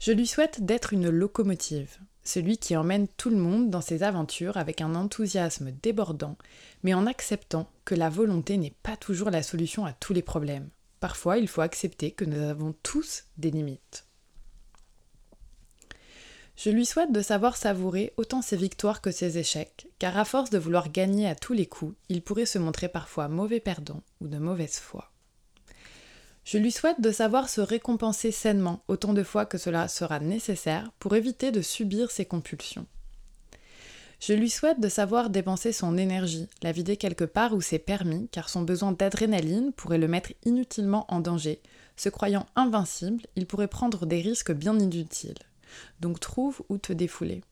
Je 0.00 0.12
lui 0.12 0.26
souhaite 0.26 0.64
d'être 0.64 0.94
une 0.94 1.10
locomotive, 1.10 1.98
celui 2.24 2.56
qui 2.56 2.74
emmène 2.74 3.06
tout 3.06 3.28
le 3.28 3.36
monde 3.36 3.68
dans 3.68 3.82
ses 3.82 4.02
aventures 4.02 4.56
avec 4.56 4.80
un 4.80 4.94
enthousiasme 4.94 5.72
débordant, 5.82 6.38
mais 6.84 6.94
en 6.94 7.06
acceptant 7.06 7.68
que 7.84 7.94
la 7.94 8.08
volonté 8.08 8.56
n'est 8.56 8.74
pas 8.82 8.96
toujours 8.96 9.28
la 9.28 9.42
solution 9.42 9.84
à 9.84 9.92
tous 9.92 10.14
les 10.14 10.22
problèmes. 10.22 10.70
Parfois, 11.00 11.36
il 11.36 11.48
faut 11.48 11.60
accepter 11.60 12.12
que 12.12 12.24
nous 12.24 12.40
avons 12.40 12.74
tous 12.82 13.24
des 13.36 13.50
limites. 13.50 14.05
Je 16.56 16.70
lui 16.70 16.86
souhaite 16.86 17.12
de 17.12 17.20
savoir 17.20 17.56
savourer 17.56 18.14
autant 18.16 18.40
ses 18.40 18.56
victoires 18.56 19.02
que 19.02 19.10
ses 19.10 19.36
échecs, 19.36 19.88
car 19.98 20.16
à 20.16 20.24
force 20.24 20.48
de 20.48 20.58
vouloir 20.58 20.90
gagner 20.90 21.28
à 21.28 21.34
tous 21.34 21.52
les 21.52 21.66
coups, 21.66 21.94
il 22.08 22.22
pourrait 22.22 22.46
se 22.46 22.58
montrer 22.58 22.88
parfois 22.88 23.28
mauvais 23.28 23.60
perdant 23.60 24.02
ou 24.22 24.28
de 24.28 24.38
mauvaise 24.38 24.78
foi. 24.78 25.12
Je 26.44 26.58
lui 26.58 26.72
souhaite 26.72 27.00
de 27.00 27.10
savoir 27.10 27.48
se 27.48 27.60
récompenser 27.60 28.30
sainement 28.30 28.82
autant 28.88 29.12
de 29.12 29.22
fois 29.22 29.44
que 29.44 29.58
cela 29.58 29.88
sera 29.88 30.18
nécessaire 30.18 30.90
pour 30.98 31.14
éviter 31.14 31.50
de 31.50 31.60
subir 31.60 32.10
ses 32.10 32.24
compulsions. 32.24 32.86
Je 34.20 34.32
lui 34.32 34.48
souhaite 34.48 34.80
de 34.80 34.88
savoir 34.88 35.28
dépenser 35.28 35.72
son 35.72 35.98
énergie, 35.98 36.48
la 36.62 36.72
vider 36.72 36.96
quelque 36.96 37.24
part 37.24 37.52
où 37.52 37.60
c'est 37.60 37.78
permis, 37.78 38.28
car 38.28 38.48
son 38.48 38.62
besoin 38.62 38.92
d'adrénaline 38.92 39.72
pourrait 39.72 39.98
le 39.98 40.08
mettre 40.08 40.32
inutilement 40.46 41.04
en 41.08 41.20
danger. 41.20 41.60
Se 41.96 42.08
croyant 42.08 42.46
invincible, 42.56 43.26
il 43.36 43.46
pourrait 43.46 43.68
prendre 43.68 44.06
des 44.06 44.22
risques 44.22 44.52
bien 44.52 44.78
inutiles. 44.78 45.34
Donc 46.00 46.20
trouve 46.20 46.62
où 46.68 46.78
te 46.78 46.92
défouler. 46.92 47.42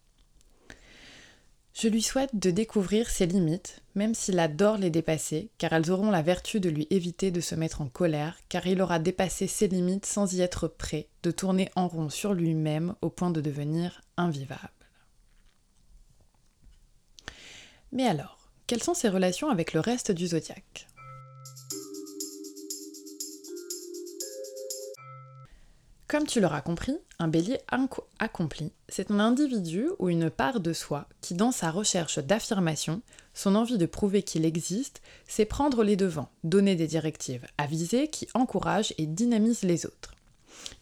Je 1.75 1.89
lui 1.89 2.03
souhaite 2.03 2.37
de 2.37 2.53
découvrir 2.53 3.11
ses 3.11 3.27
limites, 3.27 3.83
même 3.97 4.15
s'il 4.15 4.39
adore 4.39 4.77
les 4.77 4.91
dépasser, 4.91 5.51
car 5.59 5.73
elles 5.73 5.91
auront 5.91 6.13
la 6.13 6.23
vertu 6.23 6.61
de 6.61 6.71
lui 6.71 6.87
éviter 6.91 7.33
de 7.33 7.41
se 7.41 7.57
mettre 7.57 7.81
en 7.81 7.89
colère, 7.89 8.39
car 8.49 8.65
il 8.69 8.81
aura 8.81 9.01
dépassé 9.01 9.49
ses 9.49 9.67
limites 9.67 10.07
sans 10.07 10.33
y 10.35 10.41
être 10.41 10.69
prêt, 10.69 11.09
de 11.25 11.33
tourner 11.33 11.71
en 11.75 11.89
rond 11.89 12.11
sur 12.11 12.33
lui-même 12.33 12.95
au 13.03 13.11
point 13.11 13.31
de 13.31 13.41
devenir 13.41 14.03
invivable. 14.17 14.71
Mais 17.91 18.07
alors, 18.07 18.49
quelles 18.69 18.83
sont 18.83 18.95
ses 18.95 19.09
relations 19.09 19.51
avec 19.51 19.73
le 19.73 19.81
reste 19.81 20.13
du 20.13 20.29
zodiaque? 20.29 20.87
Comme 26.07 26.27
tu 26.27 26.41
l'auras 26.41 26.61
compris, 26.61 26.99
un 27.19 27.29
bélier 27.29 27.59
accompli, 28.19 28.73
c'est 28.89 29.11
un 29.11 29.21
individu 29.21 29.89
ou 29.99 30.11
une 30.11 30.29
part 30.29 30.61
de 30.61 30.75
soi 30.75 31.09
qui, 31.23 31.33
dans 31.33 31.51
sa 31.51 31.71
recherche 31.71 32.19
d'affirmation, 32.19 33.01
son 33.33 33.55
envie 33.55 33.79
de 33.79 33.87
prouver 33.87 34.23
qu'il 34.23 34.45
existe, 34.45 35.01
sait 35.27 35.47
prendre 35.47 35.83
les 35.83 35.97
devants, 35.97 36.29
donner 36.45 36.77
des 36.77 36.87
directives 36.87 37.47
avisées 37.57 38.09
qui 38.09 38.29
encouragent 38.35 38.93
et 38.99 39.07
dynamisent 39.07 39.63
les 39.63 39.87
autres. 39.87 40.15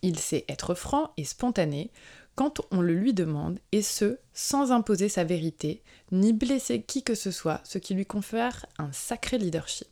Il 0.02 0.18
sait 0.18 0.44
être 0.48 0.74
franc 0.74 1.12
et 1.16 1.24
spontané 1.24 1.90
quand 2.34 2.60
on 2.70 2.80
le 2.80 2.94
lui 2.94 3.14
demande, 3.14 3.58
et 3.72 3.82
ce, 3.82 4.18
sans 4.32 4.72
imposer 4.72 5.08
sa 5.08 5.22
vérité, 5.22 5.82
ni 6.10 6.32
blesser 6.32 6.82
qui 6.82 7.02
que 7.02 7.14
ce 7.14 7.30
soit, 7.30 7.60
ce 7.64 7.78
qui 7.78 7.94
lui 7.94 8.06
confère 8.06 8.66
un 8.78 8.90
sacré 8.90 9.38
leadership. 9.38 9.88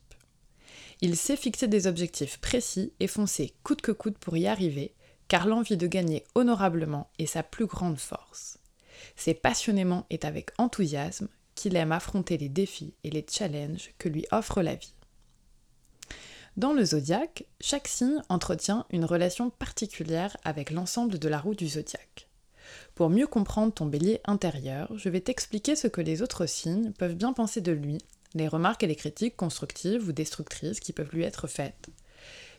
Il 1.03 1.17
sait 1.17 1.37
fixer 1.37 1.69
des 1.69 1.87
objectifs 1.87 2.39
précis 2.39 2.93
et 2.99 3.07
foncer 3.07 3.55
coûte 3.63 3.83
que 3.83 3.93
coûte 3.93 4.19
pour 4.19 4.37
y 4.37 4.47
arriver, 4.47 4.95
car 5.31 5.47
l'envie 5.47 5.77
de 5.77 5.87
gagner 5.87 6.25
honorablement 6.35 7.09
est 7.21 7.27
sa 7.27 7.45
plus 7.45 7.67
grande 7.67 8.01
force. 8.01 8.59
C'est 9.15 9.33
passionnément 9.33 10.05
et 10.11 10.19
avec 10.25 10.51
enthousiasme 10.59 11.29
qu'il 11.55 11.77
aime 11.77 11.93
affronter 11.93 12.37
les 12.37 12.49
défis 12.49 12.95
et 13.05 13.11
les 13.11 13.25
challenges 13.31 13.93
que 13.97 14.09
lui 14.09 14.27
offre 14.33 14.61
la 14.61 14.75
vie. 14.75 14.93
Dans 16.57 16.73
le 16.73 16.85
zodiaque, 16.85 17.45
chaque 17.61 17.87
signe 17.87 18.21
entretient 18.29 18.87
une 18.91 19.05
relation 19.05 19.51
particulière 19.51 20.37
avec 20.43 20.73
l'ensemble 20.73 21.21
de 21.21 21.29
la 21.29 21.39
roue 21.39 21.55
du 21.55 21.69
zodiaque. 21.69 22.29
Pour 22.97 23.09
mieux 23.09 23.29
comprendre 23.29 23.73
ton 23.73 23.87
bélier 23.87 24.21
intérieur, 24.25 24.91
je 24.97 25.09
vais 25.09 25.21
t'expliquer 25.21 25.77
ce 25.77 25.87
que 25.87 26.01
les 26.01 26.23
autres 26.23 26.47
signes 26.47 26.91
peuvent 26.91 27.15
bien 27.15 27.33
penser 27.33 27.61
de 27.61 27.71
lui, 27.71 27.99
les 28.35 28.49
remarques 28.49 28.83
et 28.83 28.89
les 28.89 28.97
critiques 28.97 29.37
constructives 29.37 30.09
ou 30.09 30.13
destructrices 30.13 30.81
qui 30.81 30.93
peuvent 30.93 31.15
lui 31.15 31.23
être 31.23 31.47
faites, 31.47 31.89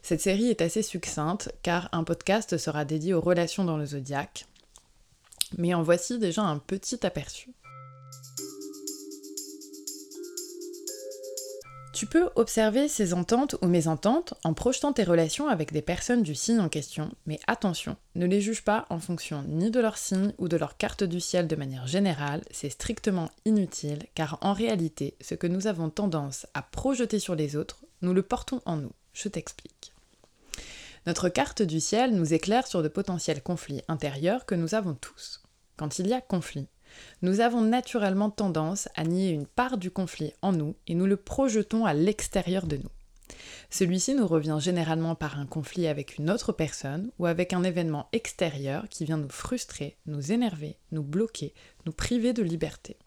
cette 0.02 0.22
série 0.22 0.50
est 0.50 0.62
assez 0.62 0.82
succincte 0.82 1.54
car 1.64 1.90
un 1.92 2.04
podcast 2.04 2.58
sera 2.58 2.86
dédié 2.86 3.14
aux 3.14 3.22
relations 3.22 3.64
dans 3.64 3.78
le 3.78 3.86
zodiaque. 3.86 4.46
Mais 5.58 5.74
en 5.74 5.84
voici 5.84 6.18
déjà 6.18 6.42
un 6.42 6.58
petit 6.58 7.06
aperçu. 7.06 7.54
Tu 11.94 12.08
peux 12.08 12.30
observer 12.36 12.88
ces 12.88 13.14
ententes 13.14 13.58
ou 13.62 13.68
mésententes 13.68 14.34
en 14.44 14.56
projetant 14.56 14.92
tes 14.92 15.04
relations 15.04 15.50
avec 15.50 15.72
des 15.72 15.84
personnes 15.84 16.24
du 16.24 16.34
signe 16.34 16.60
en 16.60 16.68
question, 16.68 17.12
mais 17.28 17.40
attention, 17.46 17.96
ne 18.16 18.26
les 18.26 18.42
juge 18.42 18.64
pas 18.64 18.88
en 18.90 18.98
fonction 18.98 19.44
ni 19.48 19.70
de 19.70 19.80
leur 19.80 20.00
signe 20.00 20.34
ou 20.40 20.48
de 20.48 20.58
leur 20.58 20.78
carte 20.78 21.04
du 21.04 21.20
ciel 21.20 21.48
de 21.48 21.56
manière 21.56 21.86
générale, 21.86 22.42
c'est 22.50 22.72
strictement 22.72 23.30
inutile 23.46 24.08
car 24.16 24.40
en 24.42 24.54
réalité, 24.54 25.16
ce 25.22 25.36
que 25.36 25.46
nous 25.46 25.68
avons 25.68 25.92
tendance 25.92 26.48
à 26.56 26.64
projeter 26.64 27.20
sur 27.20 27.36
les 27.36 27.56
autres, 27.56 27.84
nous 28.02 28.14
le 28.14 28.24
portons 28.24 28.62
en 28.66 28.78
nous. 28.78 28.94
Je 29.14 29.28
t'explique. 29.28 29.91
Notre 31.08 31.30
carte 31.30 31.64
du 31.64 31.80
ciel 31.80 32.14
nous 32.14 32.34
éclaire 32.34 32.68
sur 32.68 32.84
de 32.84 32.88
potentiels 32.88 33.42
conflits 33.42 33.82
intérieurs 33.88 34.46
que 34.46 34.54
nous 34.54 34.76
avons 34.76 34.94
tous. 34.94 35.42
Quand 35.76 35.98
il 35.98 36.06
y 36.06 36.14
a 36.14 36.22
conflit, 36.22 36.68
nous 37.24 37.40
avons 37.40 37.62
naturellement 37.62 38.30
tendance 38.30 38.88
à 38.96 39.04
nier 39.04 39.30
une 39.32 39.48
part 39.48 39.80
du 39.80 39.90
conflit 39.90 40.34
en 40.44 40.52
nous 40.52 40.76
et 40.86 40.94
nous 40.94 41.08
le 41.08 41.18
projetons 41.18 41.86
à 41.86 41.96
l'extérieur 41.96 42.68
de 42.68 42.78
nous. 42.78 42.90
Celui-ci 43.72 44.14
nous 44.14 44.28
revient 44.28 44.60
généralement 44.62 45.16
par 45.16 45.40
un 45.40 45.48
conflit 45.48 45.88
avec 45.88 46.20
une 46.20 46.30
autre 46.30 46.52
personne 46.52 47.10
ou 47.18 47.26
avec 47.26 47.54
un 47.54 47.64
événement 47.64 48.08
extérieur 48.12 48.88
qui 48.88 49.06
vient 49.06 49.18
nous 49.18 49.30
frustrer, 49.30 49.98
nous 50.06 50.32
énerver, 50.32 50.78
nous 50.92 51.04
bloquer, 51.04 51.56
nous 51.88 51.94
priver 51.94 52.34
de 52.34 52.44
liberté. 52.44 52.98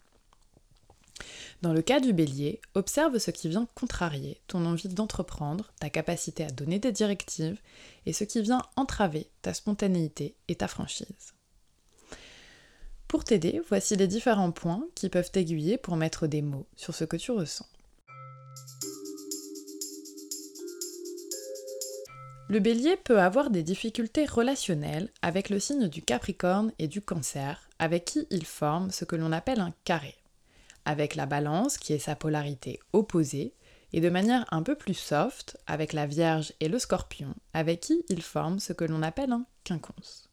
Dans 1.65 1.73
le 1.73 1.81
cas 1.81 1.99
du 1.99 2.13
bélier, 2.13 2.61
observe 2.75 3.17
ce 3.17 3.31
qui 3.31 3.49
vient 3.49 3.67
contrarier 3.73 4.39
ton 4.45 4.67
envie 4.67 4.87
d'entreprendre, 4.87 5.73
ta 5.79 5.89
capacité 5.89 6.43
à 6.43 6.51
donner 6.51 6.77
des 6.77 6.91
directives, 6.91 7.59
et 8.05 8.13
ce 8.13 8.23
qui 8.23 8.43
vient 8.43 8.61
entraver 8.75 9.31
ta 9.41 9.51
spontanéité 9.51 10.35
et 10.47 10.53
ta 10.53 10.67
franchise. 10.67 11.33
Pour 13.07 13.23
t'aider, 13.23 13.63
voici 13.67 13.95
les 13.95 14.05
différents 14.05 14.51
points 14.51 14.85
qui 14.93 15.09
peuvent 15.09 15.31
t'aiguiller 15.31 15.79
pour 15.79 15.97
mettre 15.97 16.27
des 16.27 16.43
mots 16.43 16.67
sur 16.75 16.93
ce 16.93 17.03
que 17.03 17.17
tu 17.17 17.31
ressens. 17.31 17.65
Le 22.47 22.59
bélier 22.59 22.95
peut 22.95 23.19
avoir 23.19 23.49
des 23.49 23.63
difficultés 23.63 24.25
relationnelles 24.27 25.09
avec 25.23 25.49
le 25.49 25.59
signe 25.59 25.87
du 25.87 26.03
Capricorne 26.03 26.71
et 26.77 26.87
du 26.87 27.01
Cancer, 27.01 27.67
avec 27.79 28.05
qui 28.05 28.27
il 28.29 28.45
forme 28.45 28.91
ce 28.91 29.03
que 29.03 29.15
l'on 29.15 29.31
appelle 29.31 29.61
un 29.61 29.73
carré 29.83 30.15
avec 30.85 31.15
la 31.15 31.25
balance 31.25 31.77
qui 31.77 31.93
est 31.93 31.99
sa 31.99 32.15
polarité 32.15 32.79
opposée, 32.93 33.53
et 33.93 34.01
de 34.01 34.09
manière 34.09 34.45
un 34.51 34.61
peu 34.61 34.75
plus 34.75 34.93
soft 34.93 35.57
avec 35.67 35.93
la 35.93 36.05
Vierge 36.05 36.53
et 36.59 36.67
le 36.67 36.79
Scorpion, 36.79 37.33
avec 37.53 37.79
qui 37.79 38.03
il 38.09 38.21
forme 38.21 38.59
ce 38.59 38.73
que 38.73 38.85
l'on 38.85 39.01
appelle 39.01 39.31
un 39.31 39.45
quinconce. 39.63 40.29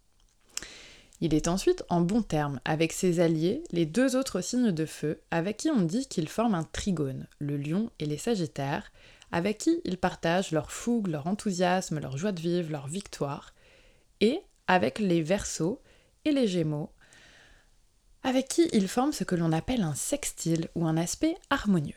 Il 1.21 1.35
est 1.35 1.47
ensuite 1.47 1.85
en 1.89 2.01
bon 2.01 2.23
terme 2.23 2.61
avec 2.65 2.93
ses 2.93 3.21
alliés, 3.21 3.63
les 3.71 3.87
deux 3.87 4.17
autres 4.17 4.41
signes 4.41 4.73
de 4.73 4.85
feu, 4.85 5.21
avec 5.31 5.59
qui 5.59 5.71
on 5.71 5.83
dit 5.83 6.09
qu'il 6.09 6.29
forme 6.29 6.57
un 6.57 6.65
trigone, 6.65 7.29
le 7.39 7.57
lion 7.57 7.91
et 8.01 8.07
les 8.07 8.19
sagittaires, 8.19 8.91
avec 9.31 9.59
qui 9.59 9.81
il 9.85 9.99
partage 9.99 10.51
leur 10.51 10.73
fougue, 10.73 11.07
leur 11.07 11.29
enthousiasme, 11.29 12.01
leur 12.01 12.17
joie 12.17 12.33
de 12.33 12.41
vivre, 12.41 12.73
leur 12.73 12.89
victoire, 12.89 13.55
et 14.21 14.41
avec 14.67 14.99
les 14.99 15.23
versos 15.23 15.81
et 16.25 16.33
les 16.33 16.49
gémeaux, 16.49 16.91
avec 18.23 18.49
qui 18.49 18.69
ils 18.73 18.89
forment 18.89 19.13
ce 19.13 19.25
que 19.25 19.35
l'on 19.35 19.53
appelle 19.53 19.83
un 19.83 19.95
sextile 19.95 20.69
ou 20.75 20.87
un 20.87 20.97
aspect 20.97 21.37
harmonieux. 21.51 21.97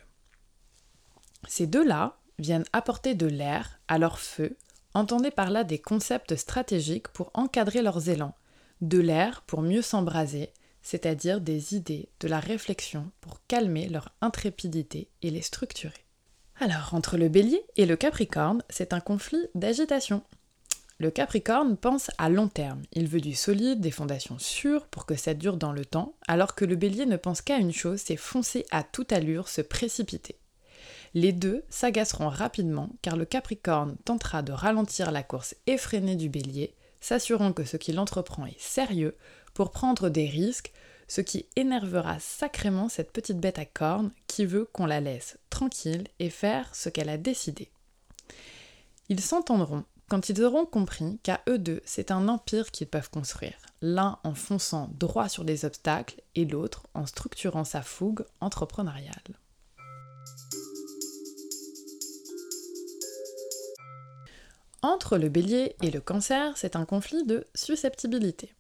Ces 1.48 1.68
deux-là 1.68 2.18
viennent 2.40 2.66
apporter 2.74 3.16
de 3.16 3.28
l'air 3.28 3.80
à 3.88 3.98
leur 3.98 4.20
feu, 4.20 4.58
entendez 4.94 5.32
par 5.32 5.52
là 5.52 5.64
des 5.64 5.80
concepts 5.80 6.36
stratégiques 6.36 7.08
pour 7.10 7.32
encadrer 7.34 7.82
leurs 7.82 8.10
élans, 8.10 8.36
de 8.82 9.00
l'air 9.00 9.44
pour 9.44 9.62
mieux 9.62 9.82
s'embraser, 9.82 10.52
c'est-à-dire 10.82 11.42
des 11.42 11.76
idées, 11.76 12.10
de 12.20 12.28
la 12.28 12.40
réflexion 12.40 13.12
pour 13.22 13.46
calmer 13.48 13.88
leur 13.90 14.10
intrépidité 14.22 15.10
et 15.22 15.32
les 15.32 15.42
structurer. 15.42 16.06
Alors, 16.60 16.94
entre 16.94 17.18
le 17.18 17.28
bélier 17.28 17.62
et 17.76 17.86
le 17.86 17.98
capricorne, 17.98 18.64
c'est 18.70 18.94
un 18.94 19.00
conflit 19.02 19.46
d'agitation. 19.56 20.24
Le 20.98 21.12
Capricorne 21.12 21.76
pense 21.76 22.10
à 22.18 22.30
long 22.30 22.48
terme, 22.48 22.82
il 22.94 23.08
veut 23.08 23.20
du 23.20 23.36
solide, 23.36 23.82
des 23.82 23.92
fondations 23.92 24.40
sûres 24.40 24.88
pour 24.88 25.06
que 25.06 25.16
ça 25.16 25.34
dure 25.34 25.58
dans 25.58 25.74
le 25.74 25.84
temps, 25.84 26.16
alors 26.26 26.56
que 26.56 26.64
le 26.64 26.78
Bélier 26.78 27.06
ne 27.06 27.18
pense 27.18 27.42
qu'à 27.42 27.58
une 27.58 27.74
chose, 27.74 28.00
c'est 28.00 28.16
foncer 28.16 28.66
à 28.72 28.82
toute 28.82 29.12
allure, 29.12 29.50
se 29.50 29.60
précipiter. 29.60 30.40
Les 31.14 31.34
deux 31.34 31.66
s'agaceront 31.70 32.30
rapidement 32.30 32.92
car 33.02 33.18
le 33.18 33.26
Capricorne 33.26 33.98
tentera 34.06 34.42
de 34.42 34.54
ralentir 34.54 35.12
la 35.12 35.22
course 35.22 35.56
effrénée 35.68 36.16
du 36.16 36.30
Bélier, 36.30 36.74
s'assurant 37.02 37.52
que 37.52 37.66
ce 37.66 37.76
qu'il 37.76 38.00
entreprend 38.00 38.46
est 38.46 38.60
sérieux 38.60 39.18
pour 39.54 39.72
prendre 39.72 40.08
des 40.08 40.28
risques, 40.28 40.72
ce 41.10 41.20
qui 41.20 41.46
énervera 41.58 42.20
sacrément 42.20 42.88
cette 42.88 43.12
petite 43.12 43.40
bête 43.40 43.60
à 43.60 43.66
cornes 43.66 44.12
qui 44.28 44.46
veut 44.46 44.66
qu'on 44.72 44.86
la 44.86 45.02
laisse 45.02 45.38
tranquille 45.50 46.08
et 46.20 46.30
faire 46.30 46.74
ce 46.74 46.88
qu'elle 46.88 47.10
a 47.10 47.18
décidé. 47.18 47.70
Ils 49.10 49.22
s'entendront 49.22 49.84
quand 50.08 50.30
ils 50.30 50.44
auront 50.44 50.66
compris 50.66 51.20
qu'à 51.24 51.42
eux 51.50 51.58
deux, 51.58 51.82
c'est 51.84 52.12
un 52.12 52.28
empire 52.28 52.70
qu'ils 52.70 52.88
peuvent 52.88 53.10
construire, 53.10 53.58
l'un 53.82 54.20
en 54.24 54.36
fonçant 54.36 54.90
droit 55.00 55.30
sur 55.30 55.44
des 55.44 55.66
obstacles 55.66 56.22
et 56.36 56.46
l'autre 56.46 56.84
en 56.94 57.08
structurant 57.08 57.64
sa 57.64 57.82
fougue 57.82 58.24
entrepreneuriale. 58.40 59.40
Entre 64.84 65.18
le 65.18 65.30
bélier 65.30 65.76
et 65.82 65.90
le 65.90 66.00
cancer, 66.00 66.56
c'est 66.56 66.76
un 66.76 66.86
conflit 66.86 67.26
de 67.26 67.48
susceptibilité. 67.56 68.54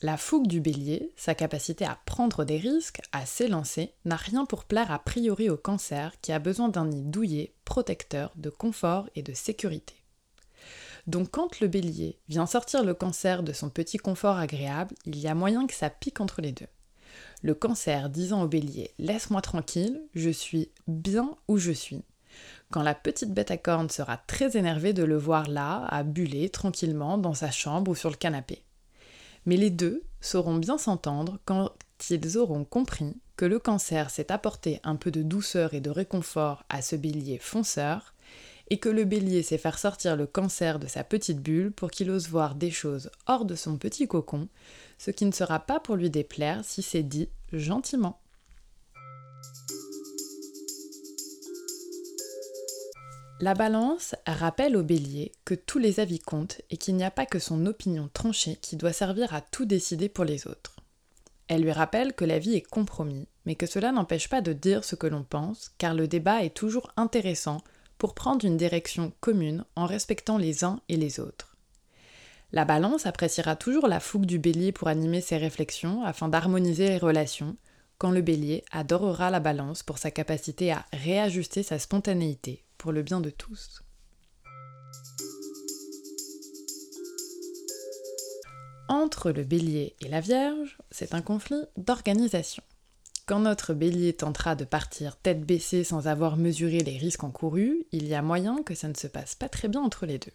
La 0.00 0.16
fougue 0.16 0.46
du 0.46 0.60
bélier, 0.60 1.12
sa 1.14 1.34
capacité 1.34 1.84
à 1.84 1.98
prendre 2.06 2.44
des 2.44 2.56
risques, 2.56 3.02
à 3.12 3.26
s'élancer, 3.26 3.92
n'a 4.06 4.16
rien 4.16 4.46
pour 4.46 4.64
plaire 4.64 4.90
a 4.90 4.98
priori 4.98 5.50
au 5.50 5.58
cancer 5.58 6.12
qui 6.22 6.32
a 6.32 6.38
besoin 6.38 6.70
d'un 6.70 6.86
nid 6.86 7.02
douillet, 7.02 7.52
protecteur, 7.66 8.32
de 8.36 8.48
confort 8.48 9.10
et 9.14 9.22
de 9.22 9.34
sécurité. 9.34 10.01
Donc 11.06 11.30
quand 11.30 11.60
le 11.60 11.68
bélier 11.68 12.18
vient 12.28 12.46
sortir 12.46 12.84
le 12.84 12.94
cancer 12.94 13.42
de 13.42 13.52
son 13.52 13.70
petit 13.70 13.98
confort 13.98 14.36
agréable, 14.36 14.94
il 15.04 15.18
y 15.18 15.26
a 15.26 15.34
moyen 15.34 15.66
que 15.66 15.74
ça 15.74 15.90
pique 15.90 16.20
entre 16.20 16.40
les 16.40 16.52
deux. 16.52 16.68
Le 17.42 17.54
cancer 17.54 18.08
disant 18.08 18.42
au 18.42 18.48
bélier 18.48 18.92
Laisse-moi 18.98 19.42
tranquille, 19.42 20.00
je 20.14 20.30
suis 20.30 20.70
bien 20.86 21.36
où 21.48 21.58
je 21.58 21.72
suis. 21.72 22.04
Quand 22.70 22.82
la 22.82 22.94
petite 22.94 23.34
bête 23.34 23.50
à 23.50 23.58
cornes 23.58 23.90
sera 23.90 24.16
très 24.16 24.56
énervée 24.56 24.92
de 24.92 25.02
le 25.02 25.18
voir 25.18 25.48
là, 25.48 25.84
à 25.86 26.02
buller 26.04 26.48
tranquillement 26.48 27.18
dans 27.18 27.34
sa 27.34 27.50
chambre 27.50 27.90
ou 27.90 27.94
sur 27.94 28.08
le 28.08 28.16
canapé. 28.16 28.62
Mais 29.44 29.56
les 29.56 29.70
deux 29.70 30.04
sauront 30.20 30.56
bien 30.56 30.78
s'entendre 30.78 31.38
quand 31.44 31.72
ils 32.10 32.38
auront 32.38 32.64
compris 32.64 33.16
que 33.36 33.44
le 33.44 33.58
cancer 33.58 34.10
s'est 34.10 34.30
apporté 34.30 34.80
un 34.84 34.96
peu 34.96 35.10
de 35.10 35.22
douceur 35.22 35.74
et 35.74 35.80
de 35.80 35.90
réconfort 35.90 36.64
à 36.68 36.80
ce 36.80 36.96
bélier 36.96 37.38
fonceur, 37.38 38.14
et 38.72 38.78
que 38.78 38.88
le 38.88 39.04
bélier 39.04 39.42
sait 39.42 39.58
faire 39.58 39.78
sortir 39.78 40.16
le 40.16 40.26
cancer 40.26 40.78
de 40.78 40.86
sa 40.86 41.04
petite 41.04 41.42
bulle 41.42 41.72
pour 41.72 41.90
qu'il 41.90 42.10
ose 42.10 42.30
voir 42.30 42.54
des 42.54 42.70
choses 42.70 43.10
hors 43.26 43.44
de 43.44 43.54
son 43.54 43.76
petit 43.76 44.08
cocon, 44.08 44.48
ce 44.96 45.10
qui 45.10 45.26
ne 45.26 45.30
sera 45.30 45.60
pas 45.60 45.78
pour 45.78 45.94
lui 45.94 46.08
déplaire 46.08 46.64
si 46.64 46.80
c'est 46.80 47.02
dit 47.02 47.28
gentiment. 47.52 48.18
La 53.42 53.52
balance 53.52 54.14
rappelle 54.26 54.74
au 54.74 54.82
bélier 54.82 55.32
que 55.44 55.52
tous 55.52 55.78
les 55.78 56.00
avis 56.00 56.20
comptent 56.20 56.62
et 56.70 56.78
qu'il 56.78 56.96
n'y 56.96 57.04
a 57.04 57.10
pas 57.10 57.26
que 57.26 57.38
son 57.38 57.66
opinion 57.66 58.08
tranchée 58.14 58.56
qui 58.56 58.76
doit 58.76 58.94
servir 58.94 59.34
à 59.34 59.42
tout 59.42 59.66
décider 59.66 60.08
pour 60.08 60.24
les 60.24 60.46
autres. 60.46 60.76
Elle 61.46 61.60
lui 61.60 61.72
rappelle 61.72 62.14
que 62.14 62.24
la 62.24 62.38
vie 62.38 62.54
est 62.54 62.66
compromis, 62.66 63.28
mais 63.44 63.54
que 63.54 63.66
cela 63.66 63.92
n'empêche 63.92 64.30
pas 64.30 64.40
de 64.40 64.54
dire 64.54 64.82
ce 64.82 64.94
que 64.94 65.06
l'on 65.06 65.24
pense, 65.24 65.72
car 65.76 65.92
le 65.92 66.08
débat 66.08 66.42
est 66.42 66.56
toujours 66.56 66.90
intéressant 66.96 67.62
pour 68.02 68.16
prendre 68.16 68.44
une 68.44 68.56
direction 68.56 69.12
commune 69.20 69.64
en 69.76 69.86
respectant 69.86 70.36
les 70.36 70.64
uns 70.64 70.80
et 70.88 70.96
les 70.96 71.20
autres. 71.20 71.56
La 72.50 72.64
balance 72.64 73.06
appréciera 73.06 73.54
toujours 73.54 73.86
la 73.86 74.00
fougue 74.00 74.26
du 74.26 74.40
bélier 74.40 74.72
pour 74.72 74.88
animer 74.88 75.20
ses 75.20 75.36
réflexions 75.36 76.02
afin 76.02 76.26
d'harmoniser 76.26 76.88
les 76.88 76.98
relations, 76.98 77.56
quand 77.98 78.10
le 78.10 78.20
bélier 78.20 78.64
adorera 78.72 79.30
la 79.30 79.38
balance 79.38 79.84
pour 79.84 79.98
sa 79.98 80.10
capacité 80.10 80.72
à 80.72 80.84
réajuster 80.92 81.62
sa 81.62 81.78
spontanéité 81.78 82.64
pour 82.76 82.90
le 82.90 83.04
bien 83.04 83.20
de 83.20 83.30
tous. 83.30 83.84
Entre 88.88 89.30
le 89.30 89.44
bélier 89.44 89.94
et 90.00 90.08
la 90.08 90.18
Vierge, 90.18 90.76
c'est 90.90 91.14
un 91.14 91.22
conflit 91.22 91.62
d'organisation. 91.76 92.64
Quand 93.26 93.38
notre 93.38 93.72
bélier 93.72 94.14
tentera 94.14 94.56
de 94.56 94.64
partir 94.64 95.16
tête 95.16 95.42
baissée 95.42 95.84
sans 95.84 96.08
avoir 96.08 96.36
mesuré 96.36 96.80
les 96.80 96.98
risques 96.98 97.22
encourus, 97.22 97.86
il 97.92 98.08
y 98.08 98.14
a 98.14 98.22
moyen 98.22 98.62
que 98.64 98.74
ça 98.74 98.88
ne 98.88 98.94
se 98.94 99.06
passe 99.06 99.36
pas 99.36 99.48
très 99.48 99.68
bien 99.68 99.80
entre 99.80 100.06
les 100.06 100.18
deux. 100.18 100.32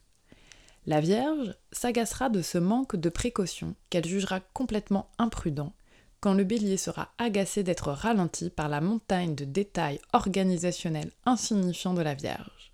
La 0.86 1.02
Vierge 1.02 1.54
s'agacera 1.74 2.30
de 2.30 2.42
ce 2.42 2.58
manque 2.58 2.96
de 2.96 3.10
précaution 3.10 3.76
qu'elle 3.90 4.06
jugera 4.06 4.40
complètement 4.40 5.10
imprudent 5.18 5.74
quand 6.22 6.34
le 6.34 6.46
bélier 6.46 6.78
sera 6.78 7.14
agacé 7.18 7.62
d'être 7.62 7.92
ralenti 7.92 8.50
par 8.50 8.70
la 8.70 8.80
montagne 8.80 9.36
de 9.36 9.44
détails 9.44 10.00
organisationnels 10.14 11.12
insignifiants 11.26 11.94
de 11.94 12.02
la 12.02 12.14
Vierge. 12.14 12.72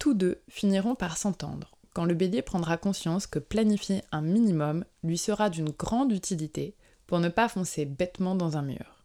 Tous 0.00 0.14
deux 0.14 0.42
finiront 0.48 0.96
par 0.96 1.16
s'entendre 1.16 1.76
quand 1.94 2.04
le 2.04 2.14
bélier 2.14 2.42
prendra 2.42 2.76
conscience 2.76 3.28
que 3.28 3.38
planifier 3.38 4.02
un 4.10 4.20
minimum 4.20 4.84
lui 5.04 5.16
sera 5.16 5.48
d'une 5.48 5.70
grande 5.70 6.12
utilité 6.12 6.74
pour 7.06 7.20
ne 7.20 7.28
pas 7.28 7.48
foncer 7.48 7.84
bêtement 7.84 8.34
dans 8.34 8.56
un 8.56 8.62
mur. 8.62 8.95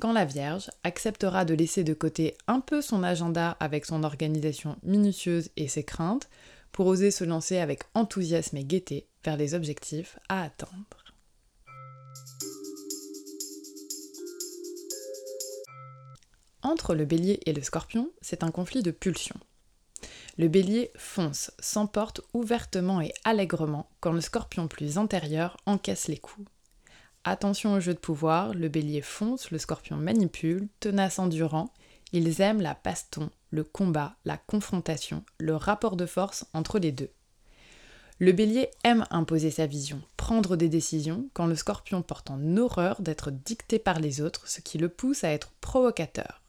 Quand 0.00 0.12
la 0.12 0.24
Vierge 0.24 0.70
acceptera 0.82 1.44
de 1.44 1.54
laisser 1.54 1.84
de 1.84 1.94
côté 1.94 2.36
un 2.46 2.60
peu 2.60 2.82
son 2.82 3.02
agenda 3.02 3.56
avec 3.60 3.86
son 3.86 4.02
organisation 4.02 4.76
minutieuse 4.82 5.50
et 5.56 5.68
ses 5.68 5.84
craintes 5.84 6.28
pour 6.72 6.86
oser 6.86 7.10
se 7.10 7.24
lancer 7.24 7.58
avec 7.58 7.84
enthousiasme 7.94 8.56
et 8.56 8.64
gaieté 8.64 9.08
vers 9.24 9.36
les 9.36 9.54
objectifs 9.54 10.18
à 10.28 10.42
atteindre. 10.42 11.04
Entre 16.62 16.94
le 16.94 17.04
bélier 17.04 17.40
et 17.46 17.52
le 17.52 17.62
scorpion, 17.62 18.10
c'est 18.20 18.42
un 18.42 18.50
conflit 18.50 18.82
de 18.82 18.90
pulsions. 18.90 19.38
Le 20.36 20.48
bélier 20.48 20.90
fonce, 20.96 21.52
s'emporte 21.60 22.22
ouvertement 22.32 23.00
et 23.00 23.12
allègrement 23.22 23.88
quand 24.00 24.12
le 24.12 24.20
scorpion 24.20 24.66
plus 24.66 24.98
intérieur 24.98 25.56
encaisse 25.66 26.08
les 26.08 26.18
coups. 26.18 26.48
Attention 27.24 27.72
au 27.72 27.80
jeu 27.80 27.94
de 27.94 27.98
pouvoir, 27.98 28.52
le 28.52 28.68
bélier 28.68 29.00
fonce, 29.00 29.50
le 29.50 29.56
scorpion 29.56 29.96
manipule, 29.96 30.68
tenace 30.80 31.18
endurant, 31.18 31.72
ils 32.12 32.42
aiment 32.42 32.60
la 32.60 32.78
baston, 32.84 33.30
le 33.50 33.64
combat, 33.64 34.16
la 34.26 34.36
confrontation, 34.36 35.24
le 35.38 35.56
rapport 35.56 35.96
de 35.96 36.04
force 36.04 36.46
entre 36.52 36.78
les 36.78 36.92
deux. 36.92 37.10
Le 38.18 38.32
bélier 38.32 38.68
aime 38.84 39.06
imposer 39.10 39.50
sa 39.50 39.66
vision, 39.66 40.00
prendre 40.16 40.56
des 40.56 40.68
décisions, 40.68 41.28
quand 41.32 41.46
le 41.46 41.56
scorpion 41.56 42.02
porte 42.02 42.30
en 42.30 42.56
horreur 42.56 43.00
d'être 43.00 43.30
dicté 43.30 43.78
par 43.78 43.98
les 43.98 44.20
autres, 44.20 44.46
ce 44.46 44.60
qui 44.60 44.78
le 44.78 44.88
pousse 44.88 45.24
à 45.24 45.30
être 45.30 45.50
provocateur. 45.60 46.42